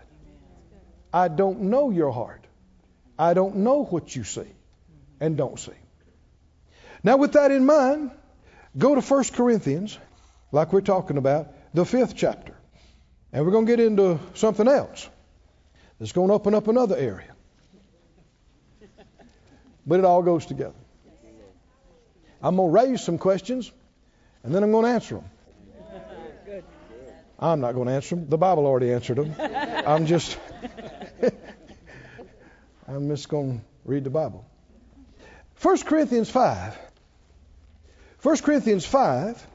[1.14, 2.46] I don't know your heart.
[3.20, 4.48] I don't know what you see
[5.20, 5.80] and don't see.
[7.04, 8.12] Now, with that in mind,
[8.78, 9.98] go to 1 Corinthians,
[10.52, 12.56] like we're talking about, the fifth chapter.
[13.34, 15.10] And we're going to get into something else
[16.00, 17.35] that's going to open up another area.
[19.86, 20.76] But it all goes together.
[22.42, 23.72] I'm going to raise some questions,
[24.44, 26.64] and then I'm going to answer them.
[27.38, 28.30] I'm not going to answer them.
[28.30, 29.36] The Bible already answered them.
[29.40, 30.38] I'm just,
[32.88, 34.46] I'm just going to read the Bible.
[35.62, 36.78] 1 Corinthians 5.
[38.22, 39.48] 1 Corinthians 5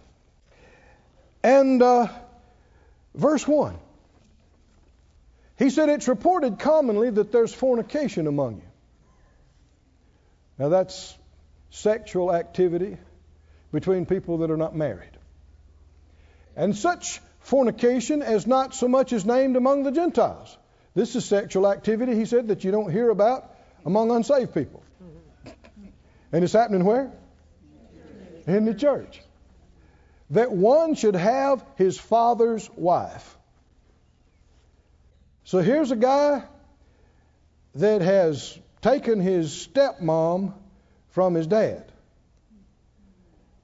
[1.43, 2.09] and uh,
[3.15, 3.77] verse 1.
[5.59, 8.70] He said, It's reported commonly that there's fornication among you.
[10.61, 11.17] Now, that's
[11.71, 12.99] sexual activity
[13.73, 15.17] between people that are not married.
[16.55, 20.55] And such fornication as not so much as named among the Gentiles.
[20.95, 23.51] This is sexual activity, he said, that you don't hear about
[23.87, 24.83] among unsaved people.
[26.31, 27.11] And it's happening where?
[28.47, 29.23] In the church.
[30.29, 33.39] That one should have his father's wife.
[35.45, 36.45] So here's a guy
[37.77, 40.55] that has taken his stepmom
[41.11, 41.91] from his dad.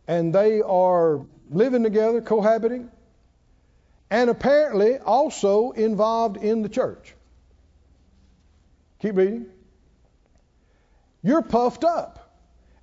[0.08, 2.90] And they are living together, cohabiting,
[4.10, 7.14] and apparently also involved in the church.
[9.00, 9.46] Keep reading.
[11.22, 12.26] You're puffed up,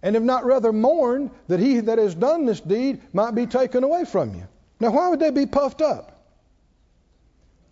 [0.02, 3.84] and have not rather mourned that he that has done this deed might be taken
[3.84, 4.46] away from you.
[4.80, 6.10] Now, why would they be puffed up?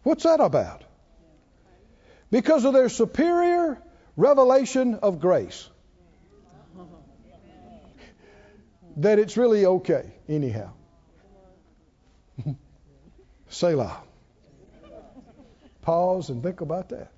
[0.04, 0.84] What's that about?
[2.32, 3.78] Because of their superior
[4.15, 5.69] revelation of grace.
[8.97, 10.71] That it's really okay, anyhow.
[13.50, 14.02] Selah.
[15.82, 17.12] Pause and think about that.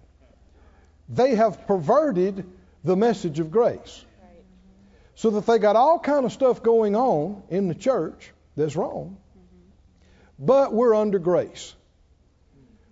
[1.10, 2.46] They have perverted
[2.84, 4.06] the message of grace.
[5.16, 9.18] So that they got all kind of stuff going on in the church that's wrong.
[10.40, 11.74] But we're under grace.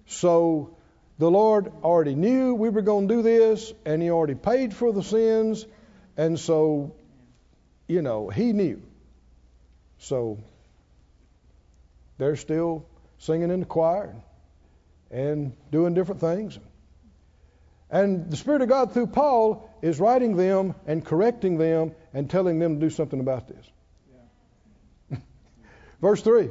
[0.06, 0.76] So
[1.21, 4.91] the Lord already knew we were going to do this, and He already paid for
[4.91, 5.67] the sins,
[6.17, 6.95] and so,
[7.88, 8.81] you know, He knew.
[9.99, 10.39] So
[12.17, 12.88] they're still
[13.19, 14.15] singing in the choir
[15.12, 16.57] and doing different things.
[17.91, 22.57] And the Spirit of God, through Paul, is writing them and correcting them and telling
[22.57, 23.71] them to do something about this.
[25.12, 25.17] Yeah.
[26.01, 26.49] Verse 3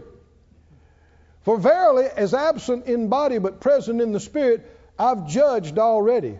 [1.43, 6.39] For verily, as absent in body but present in the Spirit, I've judged already.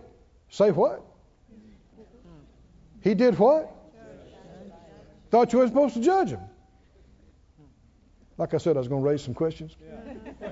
[0.49, 1.03] Say what?
[3.01, 3.73] He did what?
[5.31, 6.41] Thought you were supposed to judge him.
[8.37, 9.75] Like I said, I was going to raise some questions.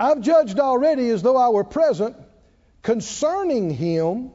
[0.00, 2.16] I've judged already as though I were present
[2.82, 4.32] concerning him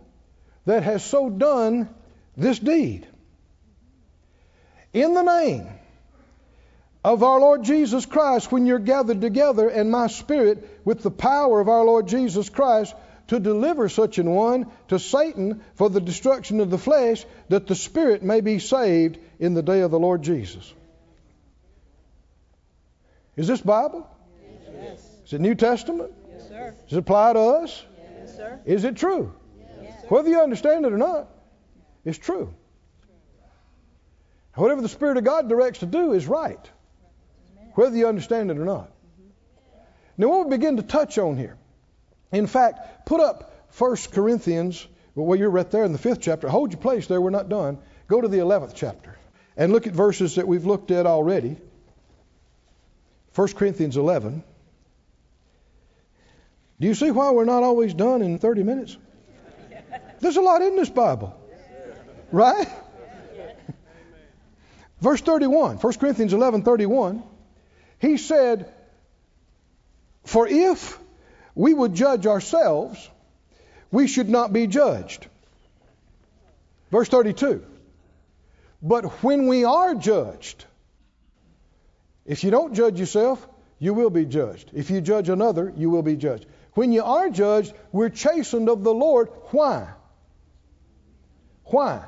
[0.65, 1.89] that has so done
[2.37, 3.07] this deed.
[4.93, 5.67] In the name
[7.05, 11.59] of our Lord Jesus Christ, when you're gathered together, and my spirit, with the power
[11.59, 12.95] of our Lord Jesus Christ,
[13.27, 17.75] to deliver such an one to Satan for the destruction of the flesh, that the
[17.75, 20.73] spirit may be saved in the day of the Lord Jesus.
[23.36, 24.09] Is this Bible?
[24.73, 25.07] Yes.
[25.27, 26.11] Is it New Testament?
[26.32, 26.75] Yes, sir.
[26.86, 27.86] Does it apply to us?
[28.17, 28.59] Yes, sir.
[28.65, 29.32] Is it true?
[29.80, 30.07] Yes, sir.
[30.07, 31.27] Whether you understand it or not,
[32.03, 32.51] it's true.
[34.55, 36.71] Whatever the Spirit of God directs to do is right,
[37.76, 38.91] whether you understand it or not.
[40.17, 41.57] Now, what we begin to touch on here,
[42.32, 46.47] in fact, put up 1 Corinthians, well, you're right there in the fifth chapter.
[46.47, 47.78] Hold your place there, we're not done.
[48.07, 49.17] Go to the 11th chapter
[49.57, 51.57] and look at verses that we've looked at already.
[53.36, 54.43] 1 Corinthians 11.
[56.80, 58.97] Do you see why we're not always done in 30 minutes?
[60.19, 61.38] There's a lot in this Bible.
[62.32, 62.67] Right?
[65.01, 67.23] Verse 31, 1 Corinthians 11 31,
[67.99, 68.71] he said,
[70.25, 70.99] For if
[71.53, 73.09] we would judge ourselves,
[73.91, 75.27] we should not be judged.
[76.91, 77.65] Verse 32,
[78.81, 80.65] But when we are judged,
[82.25, 83.47] if you don't judge yourself,
[83.79, 84.71] you will be judged.
[84.73, 86.45] If you judge another, you will be judged.
[86.73, 89.29] When you are judged, we're chastened of the Lord.
[89.51, 89.87] Why?
[91.65, 92.05] Why?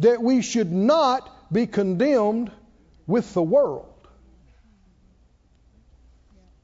[0.00, 2.50] That we should not be condemned
[3.06, 3.92] with the world.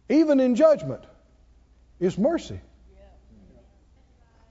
[0.08, 1.02] Even in judgment
[2.00, 2.60] is mercy.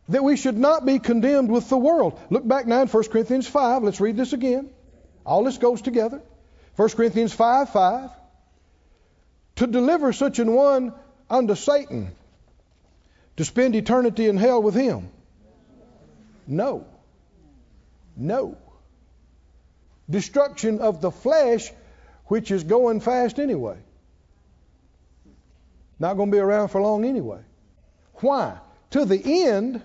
[0.10, 2.20] That we should not be condemned with the world.
[2.30, 3.84] Look back now in 1 Corinthians 5.
[3.84, 4.70] Let's read this again.
[5.26, 6.22] All this goes together.
[6.76, 8.10] 1 Corinthians 5 5.
[9.58, 10.94] To deliver such an one
[11.30, 12.12] unto Satan
[13.38, 15.10] to spend eternity in hell with him?
[16.48, 16.86] No.
[18.16, 18.58] No.
[20.10, 21.72] Destruction of the flesh,
[22.26, 23.78] which is going fast anyway.
[26.00, 27.42] Not going to be around for long anyway.
[28.16, 28.58] Why?
[28.92, 29.82] To the end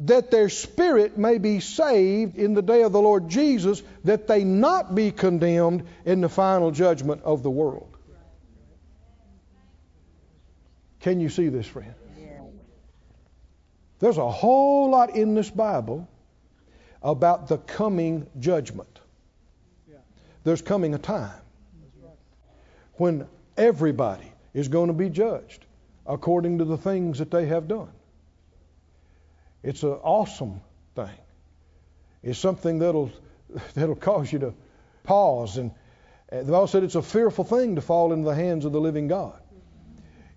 [0.00, 4.42] that their spirit may be saved in the day of the Lord Jesus, that they
[4.42, 7.96] not be condemned in the final judgment of the world.
[11.00, 11.94] Can you see this, friend?
[14.00, 16.08] There's a whole lot in this Bible
[17.02, 19.00] about the coming judgment.
[20.42, 21.40] There's coming a time
[22.94, 23.26] when
[23.56, 25.64] everybody is going to be judged
[26.06, 27.90] according to the things that they have done.
[29.62, 30.60] It's an awesome
[30.94, 31.08] thing.
[32.22, 33.10] It's something that'll
[33.74, 34.54] that'll cause you to
[35.02, 35.72] pause and
[36.32, 38.80] uh, the Bible said it's a fearful thing to fall into the hands of the
[38.80, 39.40] living God.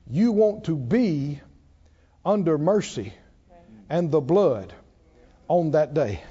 [0.09, 1.39] You want to be
[2.25, 3.13] under mercy
[3.89, 4.73] and the blood
[5.47, 6.21] on that day.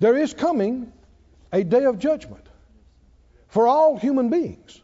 [0.00, 0.92] There is coming
[1.52, 2.46] a day of judgment
[3.48, 4.80] for all human beings.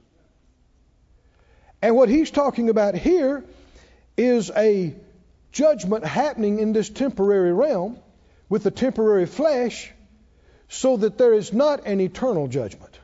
[1.83, 3.45] And what he's talking about here
[4.17, 4.95] is a
[5.53, 7.99] judgment happening in this temporary realm
[8.49, 9.93] with the temporary flesh
[10.69, 12.99] so that there is not an eternal judgment.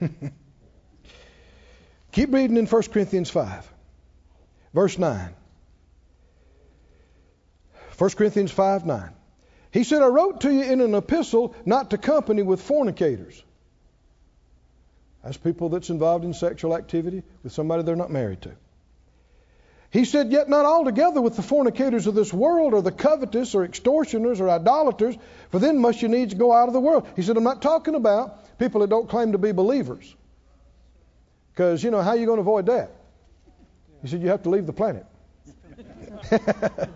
[2.12, 3.72] Keep reading in 1 Corinthians 5,
[4.72, 5.34] verse 9.
[7.98, 9.10] 1 Corinthians 5 9.
[9.72, 13.42] He said, I wrote to you in an epistle not to company with fornicators.
[15.22, 18.52] That's people that's involved in sexual activity with somebody they're not married to.
[19.90, 23.64] He said, Yet not altogether with the fornicators of this world, or the covetous, or
[23.64, 25.16] extortioners, or idolaters,
[25.50, 27.06] for then must you needs go out of the world.
[27.16, 30.14] He said, I'm not talking about people that don't claim to be believers.
[31.52, 32.90] Because, you know, how are you going to avoid that?
[34.02, 35.06] He said, You have to leave the planet.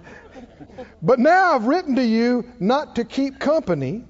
[1.03, 4.05] but now I've written to you not to keep company.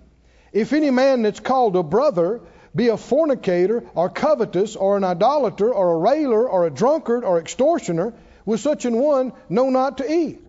[0.52, 2.40] If any man that's called a brother
[2.74, 7.38] be a fornicator, or covetous, or an idolater, or a railer, or a drunkard, or
[7.38, 8.14] extortioner,
[8.44, 10.40] with such an one know not to eat.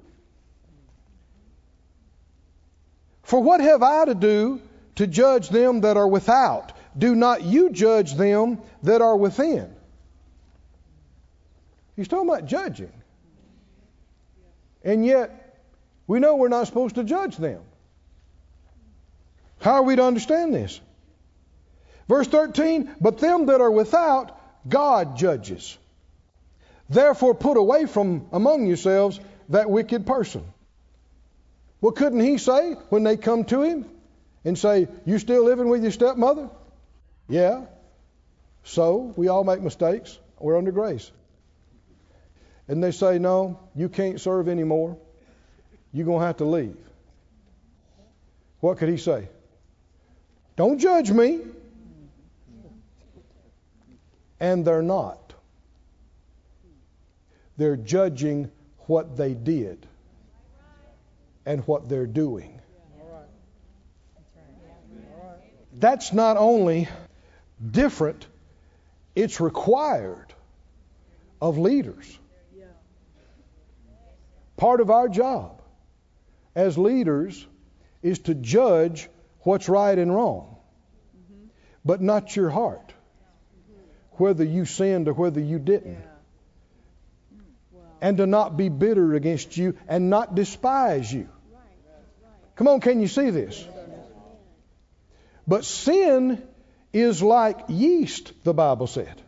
[3.23, 4.61] For what have I to do
[4.95, 6.73] to judge them that are without?
[6.97, 9.73] Do not you judge them that are within.
[11.95, 12.91] He's talking about judging.
[14.83, 15.59] And yet,
[16.07, 17.61] we know we're not supposed to judge them.
[19.59, 20.79] How are we to understand this?
[22.07, 24.37] Verse 13, but them that are without,
[24.67, 25.77] God judges.
[26.89, 30.43] Therefore, put away from among yourselves that wicked person.
[31.81, 33.85] Well, couldn't he say when they come to him
[34.45, 36.49] and say, You still living with your stepmother?
[37.27, 37.65] Yeah.
[38.63, 40.17] So, we all make mistakes.
[40.39, 41.11] We're under grace.
[42.67, 44.97] And they say, No, you can't serve anymore.
[45.91, 46.77] You're going to have to leave.
[48.59, 49.27] What could he say?
[50.55, 51.41] Don't judge me.
[54.39, 55.33] And they're not.
[57.57, 58.51] They're judging
[58.87, 59.85] what they did
[61.45, 62.59] and what they're doing.
[65.79, 66.87] That's not only
[67.71, 68.27] different,
[69.15, 70.33] it's required
[71.41, 72.19] of leaders.
[74.55, 75.61] Part of our job
[76.55, 77.45] as leaders
[78.01, 79.09] is to judge
[79.41, 80.55] what's right and wrong,
[81.83, 82.92] but not your heart,
[84.17, 86.03] whether you sinned or whether you didn't
[88.03, 91.29] and to not be bitter against you and not despise you.
[92.55, 93.65] Come on, can you see this?
[95.47, 96.43] But sin
[96.91, 99.21] is like yeast, the Bible said.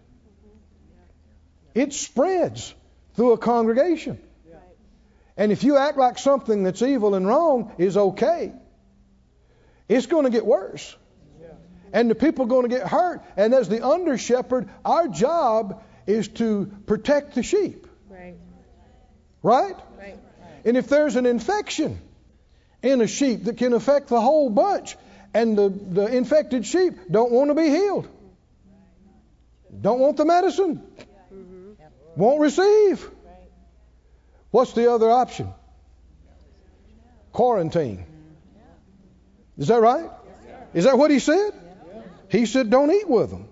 [1.73, 2.73] It spreads
[3.15, 4.19] through a congregation.
[5.37, 8.53] And if you act like something that's evil and wrong is okay,
[9.87, 10.95] it's going to get worse.
[11.95, 13.21] And the people are going to get hurt.
[13.37, 17.87] And as the under shepherd, our job is to protect the sheep.
[18.09, 18.35] Right.
[19.41, 19.77] Right?
[19.97, 20.19] Right.
[20.65, 21.97] And if there's an infection
[22.83, 24.97] in a sheep that can affect the whole bunch,
[25.33, 28.09] and the, the infected sheep don't want to be healed,
[29.79, 30.83] don't want the medicine,
[31.33, 31.71] mm-hmm.
[32.17, 33.09] won't receive,
[34.51, 35.47] what's the other option?
[37.31, 38.05] Quarantine.
[39.57, 40.09] Is that right?
[40.73, 41.53] Is that what he said?
[42.29, 43.47] He said, don't eat with them.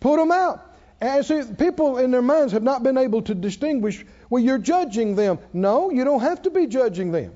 [0.00, 0.66] Put them out.
[1.00, 5.14] And see, people in their minds have not been able to distinguish, well, you're judging
[5.14, 5.38] them.
[5.52, 7.32] No, you don't have to be judging them.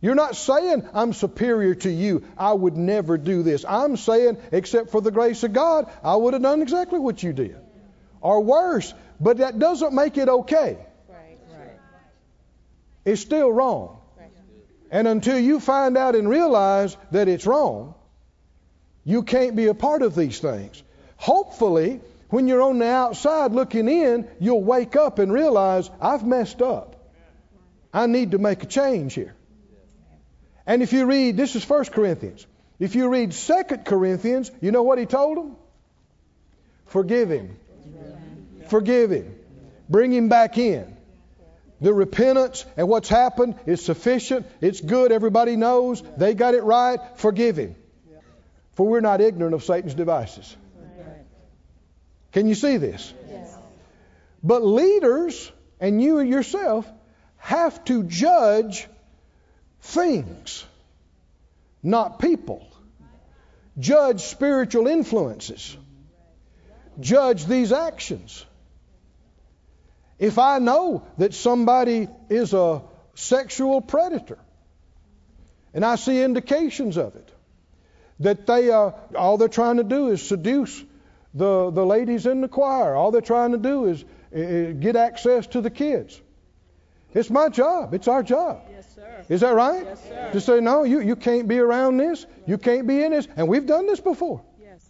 [0.00, 2.24] You're not saying, I'm superior to you.
[2.36, 3.64] I would never do this.
[3.66, 7.32] I'm saying, except for the grace of God, I would have done exactly what you
[7.32, 7.56] did.
[8.20, 8.92] Or worse.
[9.18, 10.76] But that doesn't make it okay.
[11.08, 11.38] Right.
[11.50, 11.78] Right.
[13.06, 13.98] It's still wrong.
[14.18, 14.28] Right.
[14.90, 17.94] And until you find out and realize that it's wrong,
[19.04, 20.82] you can't be a part of these things.
[21.16, 22.00] Hopefully,
[22.30, 26.96] when you're on the outside looking in, you'll wake up and realize, I've messed up.
[27.92, 29.34] I need to make a change here.
[30.66, 32.46] And if you read, this is 1 Corinthians.
[32.80, 35.56] If you read 2 Corinthians, you know what he told them?
[36.86, 37.56] Forgive him.
[38.68, 39.34] Forgive him.
[39.88, 40.96] Bring him back in.
[41.80, 44.46] The repentance and what's happened is sufficient.
[44.60, 45.12] It's good.
[45.12, 46.02] Everybody knows.
[46.16, 46.98] They got it right.
[47.16, 47.76] Forgive him.
[48.74, 50.56] For we're not ignorant of Satan's devices.
[52.32, 53.14] Can you see this?
[53.28, 53.56] Yes.
[54.42, 56.90] But leaders and you yourself
[57.36, 58.88] have to judge
[59.80, 60.64] things,
[61.82, 62.66] not people.
[63.78, 65.76] Judge spiritual influences.
[67.00, 68.44] Judge these actions.
[70.18, 72.82] If I know that somebody is a
[73.14, 74.38] sexual predator,
[75.72, 77.33] and I see indications of it,
[78.20, 80.82] that they are all they're trying to do is seduce
[81.34, 82.94] the, the ladies in the choir.
[82.94, 86.20] All they're trying to do is, is get access to the kids.
[87.12, 87.94] It's my job.
[87.94, 88.62] It's our job.
[88.70, 89.24] Yes, sir.
[89.28, 89.84] Is that right?
[89.84, 90.30] Yes, sir.
[90.32, 92.26] To say, no, you, you can't be around this.
[92.46, 93.28] You can't be in this.
[93.36, 94.42] And we've done this before.
[94.60, 94.84] Yes.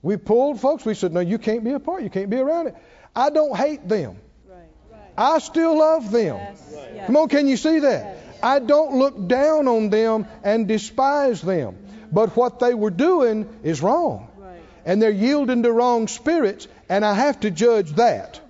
[0.00, 0.84] We pulled folks.
[0.84, 2.04] We said, no, you can't be a part.
[2.04, 2.76] You can't be around it.
[3.16, 4.18] I don't hate them.
[4.48, 4.58] Right.
[4.92, 5.00] Right.
[5.16, 6.36] I still love them.
[6.36, 6.74] Yes.
[6.94, 7.06] Yes.
[7.06, 8.16] Come on, can you see that?
[8.40, 11.76] I don't look down on them and despise them.
[12.12, 14.28] But what they were doing is wrong.
[14.38, 14.60] Right.
[14.84, 18.40] And they're yielding to wrong spirits, and I have to judge that.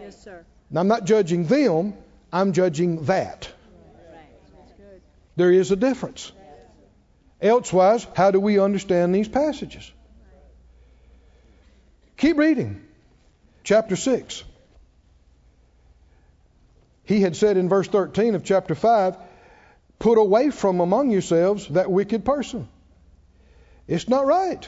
[0.00, 0.44] Yes, sir.
[0.70, 1.94] Now, I'm not judging them,
[2.32, 3.48] I'm judging that.
[5.36, 6.30] There is a difference.
[7.40, 9.90] Elsewise, how do we understand these passages?
[12.16, 12.80] Keep reading.
[13.64, 14.44] Chapter 6.
[17.04, 19.16] He had said in verse 13 of chapter 5,
[19.98, 22.68] Put away from among yourselves that wicked person.
[23.92, 24.66] It's not right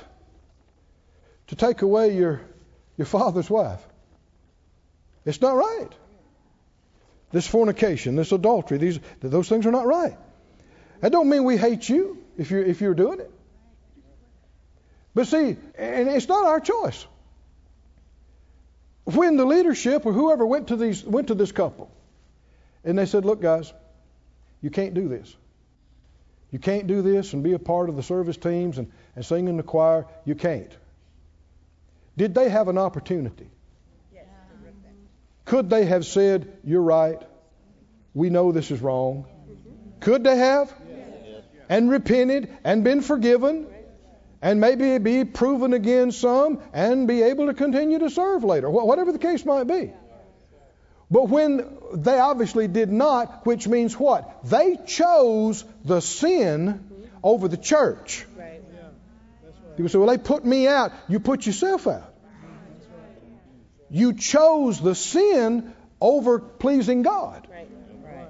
[1.47, 2.43] to take away your,
[2.99, 3.83] your father's wife.
[5.25, 5.89] It's not right.
[7.33, 10.19] This fornication, this adultery, these those things are not right.
[11.01, 13.31] That don't mean we hate you if you're if you're doing it.
[15.15, 17.07] But see, and it's not our choice.
[19.05, 21.91] When the leadership or whoever went to these went to this couple,
[22.85, 23.73] and they said, "Look, guys,
[24.61, 25.35] you can't do this.
[26.55, 29.49] You can't do this and be a part of the service teams and, and sing
[29.49, 30.07] in the choir.
[30.25, 30.71] You can't."
[32.17, 33.49] Did they have an opportunity?
[35.47, 37.21] Could they have said, You're right.
[38.15, 39.27] We know this is wrong?
[39.99, 40.73] Could they have?
[41.69, 43.67] And repented and been forgiven
[44.41, 49.11] and maybe be proven again some and be able to continue to serve later, whatever
[49.11, 49.93] the case might be.
[51.15, 54.43] But when they obviously did not, which means what?
[54.43, 58.27] They chose the sin over the church.
[58.37, 58.61] Right.
[59.77, 60.91] People say, well, they put me out.
[61.07, 62.13] You put yourself out.
[63.91, 67.47] You chose the sin over pleasing God.
[67.49, 67.69] Right.
[68.03, 68.27] Right.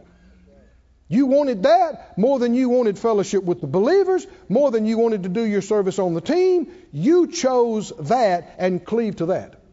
[1.09, 5.22] You wanted that more than you wanted fellowship with the believers, more than you wanted
[5.22, 6.70] to do your service on the team.
[6.93, 9.63] You chose that and cleaved to that.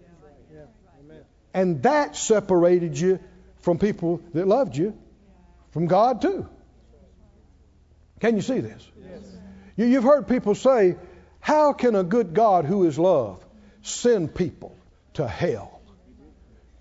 [1.54, 3.20] And that separated you
[3.60, 4.98] from people that loved you,
[5.72, 6.48] from God too.
[8.20, 8.88] Can you see this?
[9.76, 10.96] You, you've heard people say,
[11.40, 13.44] How can a good God who is love
[13.82, 14.76] send people
[15.14, 15.82] to hell,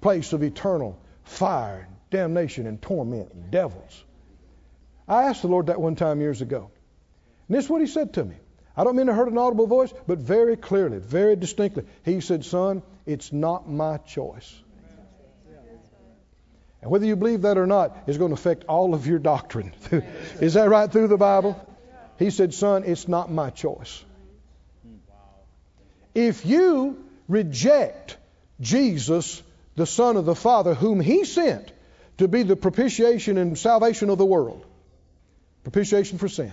[0.00, 4.04] place of eternal fire, damnation, and torment, and devils?
[5.08, 6.70] I asked the Lord that one time years ago.
[7.48, 8.36] And this is what He said to me.
[8.76, 11.84] I don't mean to hurt an audible voice, but very clearly, very distinctly.
[12.04, 14.54] He said, Son, it's not my choice.
[16.82, 19.72] And whether you believe that or not is going to affect all of your doctrine.
[20.40, 21.66] is that right through the Bible?
[22.18, 24.02] He said, Son, it's not my choice.
[26.14, 28.16] If you reject
[28.60, 29.42] Jesus,
[29.76, 31.70] the Son of the Father, whom He sent
[32.18, 34.64] to be the propitiation and salvation of the world,
[35.62, 36.52] propitiation for sin,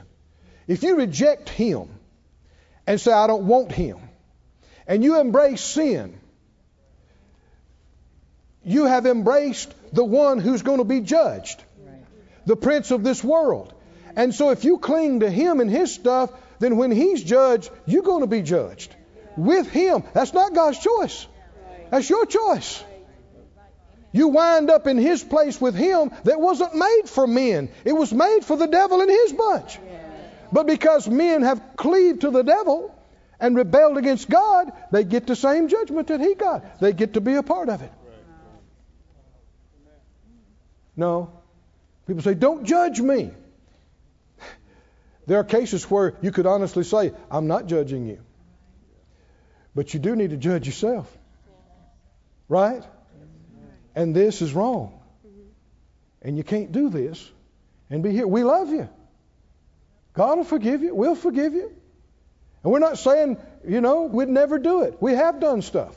[0.67, 1.89] if you reject Him
[2.85, 3.97] and say, I don't want Him,
[4.87, 6.19] and you embrace sin,
[8.67, 11.63] you have embraced the one who's going to be judged,
[12.45, 13.73] the prince of this world.
[14.15, 18.03] And so if you cling to him and his stuff, then when he's judged, you're
[18.03, 18.93] going to be judged
[19.37, 20.03] with him.
[20.13, 21.27] That's not God's choice.
[21.91, 22.83] That's your choice.
[24.11, 27.69] You wind up in his place with him that wasn't made for men.
[27.85, 29.79] It was made for the devil and his bunch.
[30.51, 32.93] But because men have cleaved to the devil
[33.39, 36.79] and rebelled against God, they get the same judgment that he got.
[36.81, 37.91] They get to be a part of it.
[40.97, 41.31] No.
[42.07, 43.31] People say, don't judge me.
[45.27, 48.19] There are cases where you could honestly say, I'm not judging you.
[49.75, 51.15] But you do need to judge yourself.
[52.49, 52.83] Right?
[53.93, 54.99] And this is wrong.
[56.21, 57.29] And you can't do this
[57.89, 58.25] and be here.
[58.25, 58.89] We love you.
[60.13, 60.95] God will forgive you.
[60.95, 61.75] We'll forgive you.
[62.63, 63.37] And we're not saying,
[63.67, 64.97] you know, we'd never do it.
[64.99, 65.95] We have done stuff.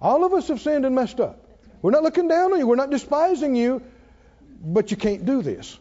[0.00, 1.46] All of us have sinned and messed up.
[1.82, 2.66] We're not looking down on you.
[2.66, 3.82] We're not despising you.
[4.60, 5.78] But you can't do this.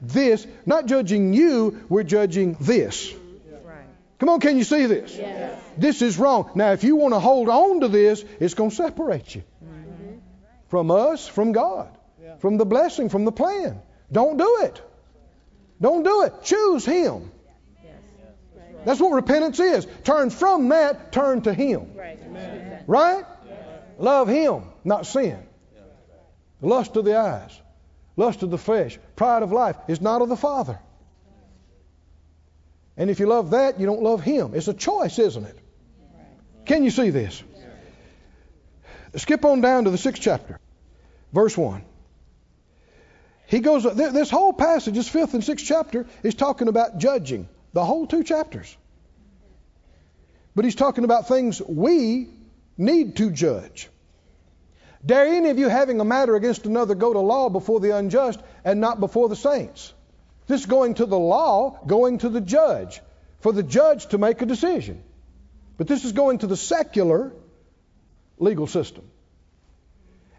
[0.00, 3.12] This, not judging you, we're judging this.
[4.18, 5.14] Come on, can you see this?
[5.14, 5.62] Yes.
[5.76, 6.50] This is wrong.
[6.54, 9.42] Now, if you want to hold on to this, it's going to separate you
[10.68, 11.88] from us, from God,
[12.38, 13.80] from the blessing, from the plan.
[14.10, 14.80] Don't do it.
[15.80, 16.42] Don't do it.
[16.42, 17.30] Choose Him.
[18.84, 19.86] That's what repentance is.
[20.04, 21.92] Turn from that, turn to Him.
[21.96, 22.18] Right.
[22.86, 23.24] Right?
[23.98, 25.38] Love Him, not sin.
[26.62, 27.60] Lust of the eyes,
[28.16, 30.78] lust of the flesh, pride of life is not of the Father.
[32.96, 34.54] And if you love that, you don't love Him.
[34.54, 35.58] It's a choice, isn't it?
[36.64, 37.42] Can you see this?
[39.16, 40.58] Skip on down to the sixth chapter,
[41.32, 41.84] verse 1.
[43.48, 47.48] He goes, this whole passage, this fifth and sixth chapter, is talking about judging.
[47.72, 48.76] The whole two chapters.
[50.54, 52.28] But he's talking about things we
[52.76, 53.88] need to judge.
[55.06, 58.40] Dare any of you having a matter against another go to law before the unjust
[58.64, 59.94] and not before the saints?
[60.48, 63.00] This is going to the law, going to the judge,
[63.40, 65.02] for the judge to make a decision.
[65.76, 67.32] But this is going to the secular
[68.38, 69.08] legal system.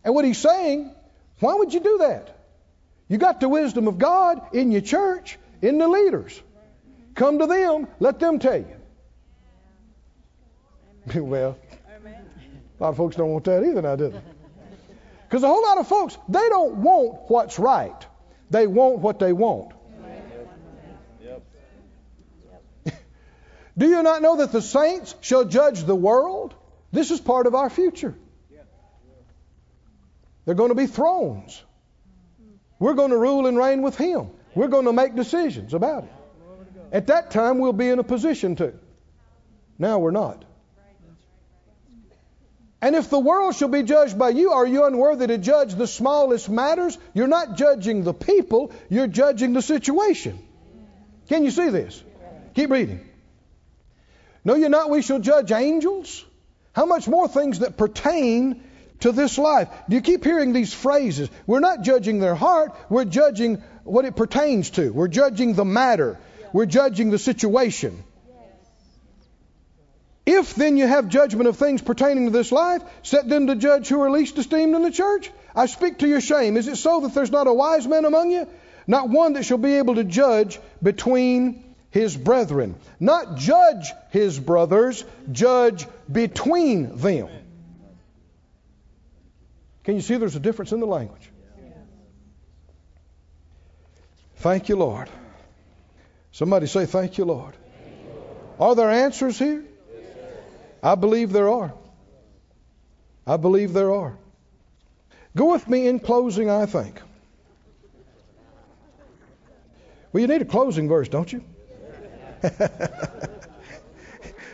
[0.04, 0.94] And what he's saying,
[1.40, 2.38] why would you do that?
[3.08, 6.42] You got the wisdom of God in your church, in the leaders.
[7.16, 8.76] Come to them, let them tell you.
[11.24, 11.58] well,
[12.80, 14.22] a lot of folks don't want that either now, do they?
[15.28, 18.06] Because a whole lot of folks, they don't want what's right.
[18.50, 19.74] They want what they want.
[23.78, 26.54] Do you not know that the saints shall judge the world?
[26.94, 28.16] This is part of our future.
[30.46, 31.62] They're going to be thrones.
[32.80, 34.30] We're going to rule and reign with Him.
[34.56, 36.14] We're going to make decisions about it.
[36.94, 38.74] At that time, we'll be in a position to.
[39.78, 40.46] Now we're not.
[42.82, 45.88] And if the world shall be judged by you, are you unworthy to judge the
[45.88, 46.98] smallest matters?
[47.14, 50.38] You're not judging the people, you're judging the situation.
[51.28, 52.02] Can you see this?
[52.54, 53.08] Keep reading.
[54.46, 56.24] Know you not we shall judge angels?
[56.74, 58.64] How much more things that pertain
[59.00, 59.68] to this life?
[59.90, 61.30] Do you keep hearing these phrases?
[61.48, 64.94] We're not judging their heart, we're judging what it pertains to.
[64.94, 66.20] We're judging the matter,
[66.54, 68.04] we're judging the situation.
[70.28, 73.88] If then you have judgment of things pertaining to this life, set them to judge
[73.88, 75.32] who are least esteemed in the church.
[75.56, 76.58] I speak to your shame.
[76.58, 78.46] Is it so that there's not a wise man among you?
[78.88, 82.76] Not one that shall be able to judge between his brethren.
[83.00, 87.30] Not judge his brothers, judge between them.
[89.86, 91.32] Can you see there's a difference in the language?
[94.36, 95.10] Thank you, Lord.
[96.34, 97.56] Somebody say, Thank you, Lord.
[98.60, 99.64] Are there answers here?
[100.84, 101.74] I believe there are.
[103.26, 104.18] I believe there are.
[105.36, 107.02] Go with me in closing, I think.
[110.12, 111.44] Well, you need a closing verse, don't you?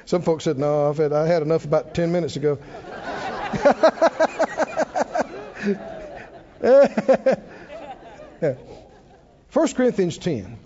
[0.05, 2.57] Some folks said, No, I've had, I had enough about 10 minutes ago.
[9.49, 10.57] First Corinthians 10.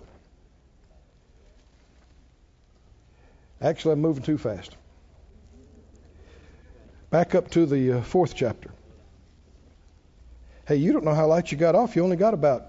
[3.60, 4.76] Actually, I'm moving too fast.
[7.10, 8.70] Back up to the uh, fourth chapter.
[10.66, 11.96] Hey, you don't know how light you got off.
[11.96, 12.66] You only got about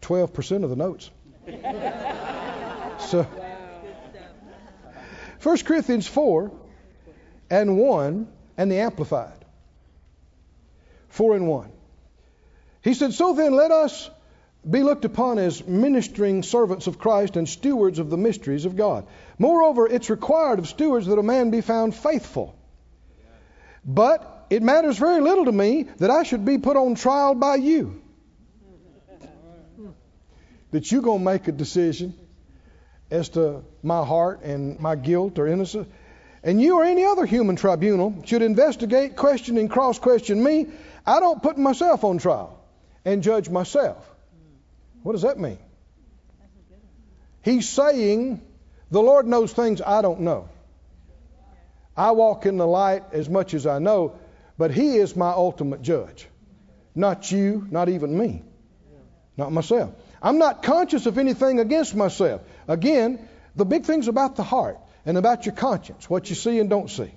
[0.00, 1.10] 12% of the notes.
[3.00, 3.26] So,
[5.42, 6.50] 1 Corinthians 4
[7.50, 9.44] and 1 and the Amplified.
[11.10, 11.72] 4 and 1.
[12.80, 14.08] He said, So then let us
[14.68, 19.06] be looked upon as ministering servants of Christ and stewards of the mysteries of God.
[19.38, 22.56] Moreover, it's required of stewards that a man be found faithful.
[23.84, 27.56] But it matters very little to me that I should be put on trial by
[27.56, 28.00] you.
[30.70, 32.14] That you're going to make a decision
[33.10, 35.88] as to my heart and my guilt or innocence.
[36.42, 40.66] And you or any other human tribunal should investigate, question, and cross question me.
[41.06, 42.62] I don't put myself on trial
[43.04, 43.98] and judge myself.
[45.02, 45.58] What does that mean?
[47.42, 48.40] He's saying
[48.90, 50.48] the Lord knows things I don't know.
[51.96, 54.18] I walk in the light as much as I know,
[54.58, 56.26] but He is my ultimate judge.
[56.94, 58.42] Not you, not even me,
[59.36, 59.94] not myself.
[60.22, 62.40] I'm not conscious of anything against myself.
[62.68, 66.70] Again, the big thing's about the heart and about your conscience, what you see and
[66.70, 67.12] don't see.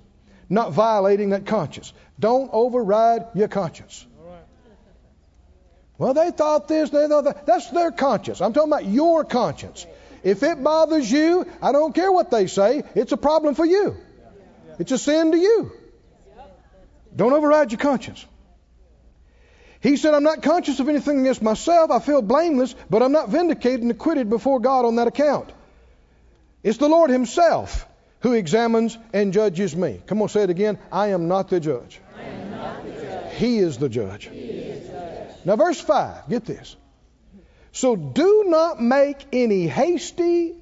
[0.50, 1.92] Not violating that conscience.
[2.18, 4.06] Don't override your conscience.
[5.98, 7.44] Well, they thought this, they thought that.
[7.44, 8.40] That's their conscience.
[8.40, 9.84] I'm talking about your conscience.
[10.22, 13.96] If it bothers you, I don't care what they say, it's a problem for you.
[14.78, 15.72] It's a sin to you.
[17.14, 18.24] Don't override your conscience.
[19.80, 21.90] He said, I'm not conscious of anything against myself.
[21.90, 25.50] I feel blameless, but I'm not vindicated and acquitted before God on that account.
[26.62, 27.86] It's the Lord Himself
[28.20, 30.02] who examines and judges me.
[30.06, 30.78] Come on, say it again.
[30.90, 32.00] I am not the judge.
[32.50, 33.34] Not the judge.
[33.36, 34.28] He is the judge.
[34.32, 35.44] Is judge.
[35.44, 36.74] Now, verse 5, get this.
[37.70, 40.56] So do not make any hasty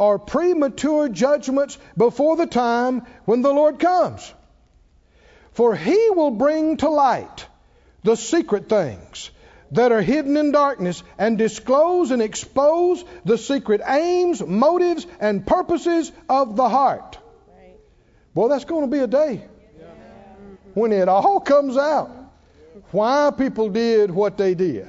[0.00, 4.32] or premature judgments before the time when the Lord comes.
[5.52, 7.46] For he will bring to light
[8.02, 9.30] the secret things
[9.72, 16.10] that are hidden in darkness and disclose and expose the secret aims, motives, and purposes
[16.30, 17.18] of the heart.
[17.48, 17.76] Right.
[18.34, 19.44] Boy, that's going to be a day
[20.72, 22.10] when it all comes out.
[22.90, 24.88] Why people did what they did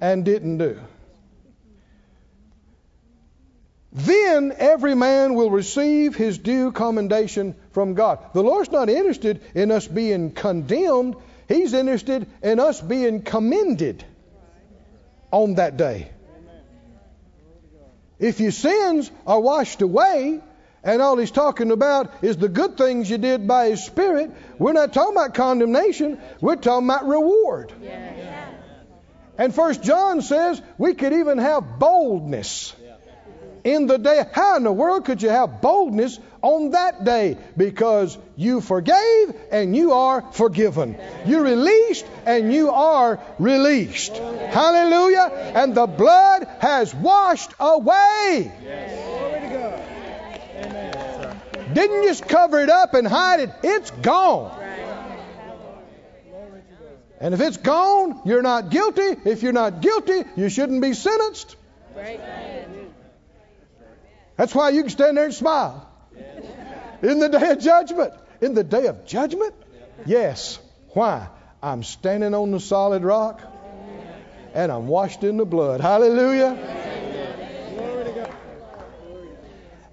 [0.00, 0.80] and didn't do.
[3.92, 8.20] Then every man will receive his due commendation from God.
[8.34, 11.16] The Lord's not interested in us being condemned,
[11.48, 14.04] He's interested in us being commended
[15.32, 16.12] on that day.
[18.20, 20.40] If your sins are washed away,
[20.84, 24.74] and all he's talking about is the good things you did by his Spirit, we're
[24.74, 27.72] not talking about condemnation, we're talking about reward.
[27.82, 28.50] Yeah.
[29.36, 32.74] And First John says we could even have boldness
[33.64, 34.24] in the day.
[34.32, 37.36] How in the world could you have boldness on that day?
[37.56, 40.96] Because you forgave and you are forgiven.
[41.26, 44.16] You released and you are released.
[44.16, 45.52] Hallelujah.
[45.54, 48.52] And the blood has washed away.
[51.72, 54.56] Didn't just cover it up and hide it, it's gone.
[57.20, 59.14] And if it's gone, you're not guilty.
[59.26, 61.54] If you're not guilty, you shouldn't be sentenced.
[61.94, 62.18] Right.
[64.40, 65.86] That's why you can stand there and smile.
[67.02, 68.14] In the day of judgment.
[68.40, 69.52] In the day of judgment?
[70.06, 70.58] Yes.
[70.94, 71.28] Why?
[71.62, 73.42] I'm standing on the solid rock
[74.54, 75.82] and I'm washed in the blood.
[75.82, 76.56] Hallelujah.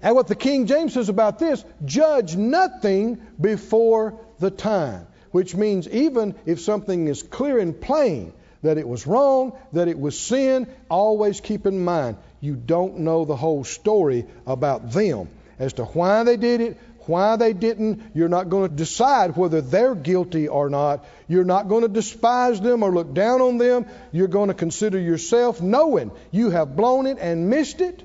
[0.00, 5.08] And what the King James says about this, judge nothing before the time.
[5.30, 8.32] Which means even if something is clear and plain
[8.62, 13.24] that it was wrong, that it was sin, always keep in mind you don't know
[13.24, 15.28] the whole story about them
[15.58, 18.02] as to why they did it, why they didn't.
[18.14, 21.04] You're not going to decide whether they're guilty or not.
[21.26, 23.86] You're not going to despise them or look down on them.
[24.12, 28.02] You're going to consider yourself knowing you have blown it and missed it.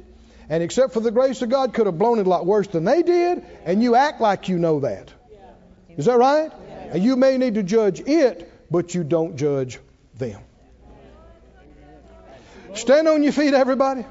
[0.49, 2.84] And except for the grace of God, could have blown it a lot worse than
[2.84, 5.11] they did, and you act like you know that.
[5.97, 6.51] Is that right?
[6.91, 9.79] And you may need to judge it, but you don't judge
[10.15, 10.41] them.
[12.75, 14.05] Stand on your feet, everybody.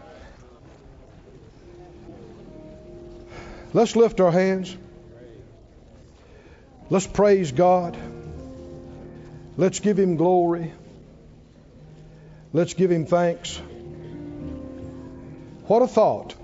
[3.75, 4.77] Let's lift our hands.
[6.91, 7.97] Let's praise God.
[9.57, 10.73] Let's give Him glory.
[12.53, 13.57] Let's give Him thanks.
[15.67, 16.35] What a thought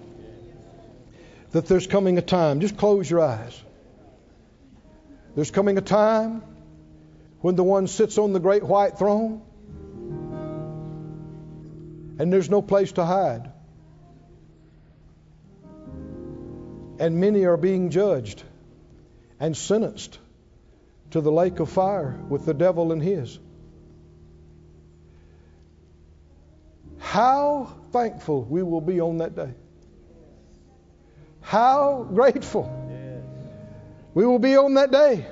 [1.50, 2.60] that there's coming a time.
[2.60, 3.62] Just close your eyes.
[5.34, 6.42] There's coming a time
[7.40, 9.42] when the one sits on the great white throne
[12.18, 13.52] and there's no place to hide.
[16.98, 18.42] And many are being judged
[19.38, 20.18] and sentenced
[21.10, 23.38] to the lake of fire with the devil and his.
[26.98, 29.54] How thankful we will be on that day.
[31.40, 32.70] How grateful
[34.12, 35.26] we will be on that day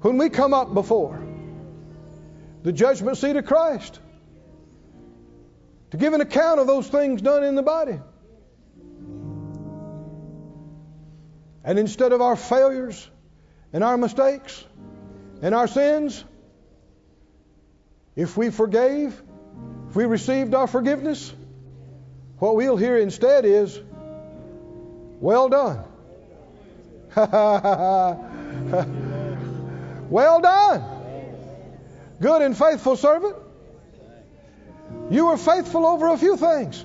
[0.00, 1.20] when we come up before
[2.62, 3.98] the judgment seat of Christ
[5.90, 7.98] to give an account of those things done in the body.
[11.66, 13.10] And instead of our failures
[13.72, 14.64] and our mistakes
[15.42, 16.24] and our sins,
[18.14, 19.20] if we forgave,
[19.88, 21.34] if we received our forgiveness,
[22.38, 23.80] what we'll hear instead is,
[25.20, 25.82] Well done.
[30.08, 30.84] well done.
[32.20, 33.34] Good and faithful servant.
[35.10, 36.84] You were faithful over a few things.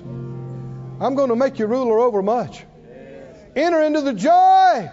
[1.00, 2.64] I'm going to make you ruler over much.
[3.54, 4.90] Enter into the joy.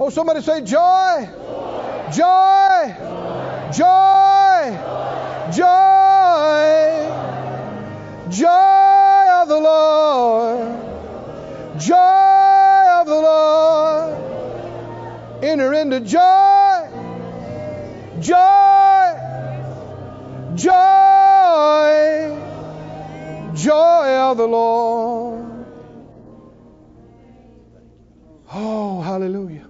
[0.00, 1.28] Oh, somebody say joy.
[2.12, 2.96] Joy.
[3.72, 4.78] Joy.
[5.54, 6.82] Joy.
[8.30, 10.82] Joy of the Lord.
[11.78, 14.18] Joy of the Lord.
[15.44, 16.88] Enter into joy.
[18.18, 19.14] Joy.
[20.56, 20.72] Joy.
[23.54, 25.51] Joy of the Lord.
[29.12, 29.66] Hallelujah.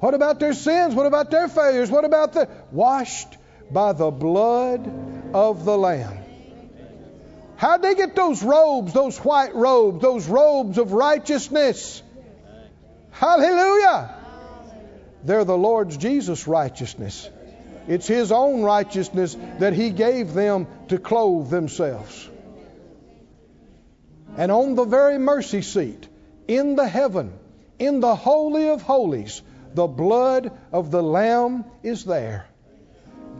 [0.00, 0.94] What about their sins?
[0.94, 1.90] What about their failures?
[1.90, 3.36] What about the washed
[3.70, 4.90] by the blood
[5.34, 6.18] of the Lamb?
[7.56, 12.02] How'd they get those robes, those white robes, those robes of righteousness?
[13.12, 14.14] Hallelujah.
[15.24, 17.28] They're the Lord's Jesus' righteousness.
[17.88, 22.28] It's His own righteousness that He gave them to clothe themselves.
[24.36, 26.06] And on the very mercy seat
[26.46, 27.32] in the heaven,
[27.78, 29.42] in the Holy of Holies,
[29.74, 32.46] the blood of the Lamb is there.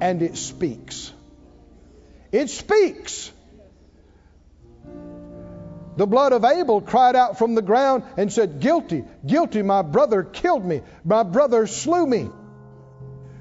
[0.01, 1.12] And it speaks.
[2.32, 3.32] It speaks.
[5.97, 10.22] The blood of Abel cried out from the ground and said, Guilty, guilty, my brother
[10.22, 12.28] killed me, my brother slew me.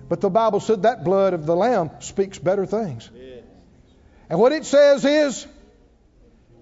[0.08, 3.10] But the Bible said that blood of the Lamb speaks better things.
[4.30, 5.46] And what it says is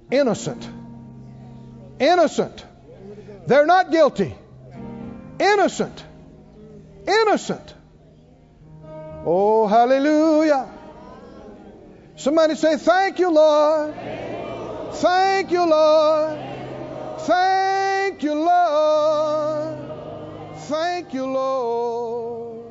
[0.09, 0.67] innocent.
[1.99, 2.65] Innocent.
[3.45, 4.35] They're not guilty.
[5.39, 6.03] Innocent.
[7.07, 7.73] Innocent.
[9.25, 10.69] Oh, hallelujah.
[12.15, 13.93] Somebody say, Thank you, Lord.
[14.93, 16.39] Thank you, Lord.
[17.19, 19.79] Thank you, Lord.
[20.57, 22.65] Thank you, Lord.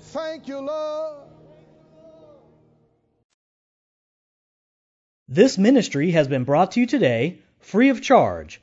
[0.00, 1.16] Thank you, Lord.
[5.28, 8.62] This ministry has been brought to you today free of charge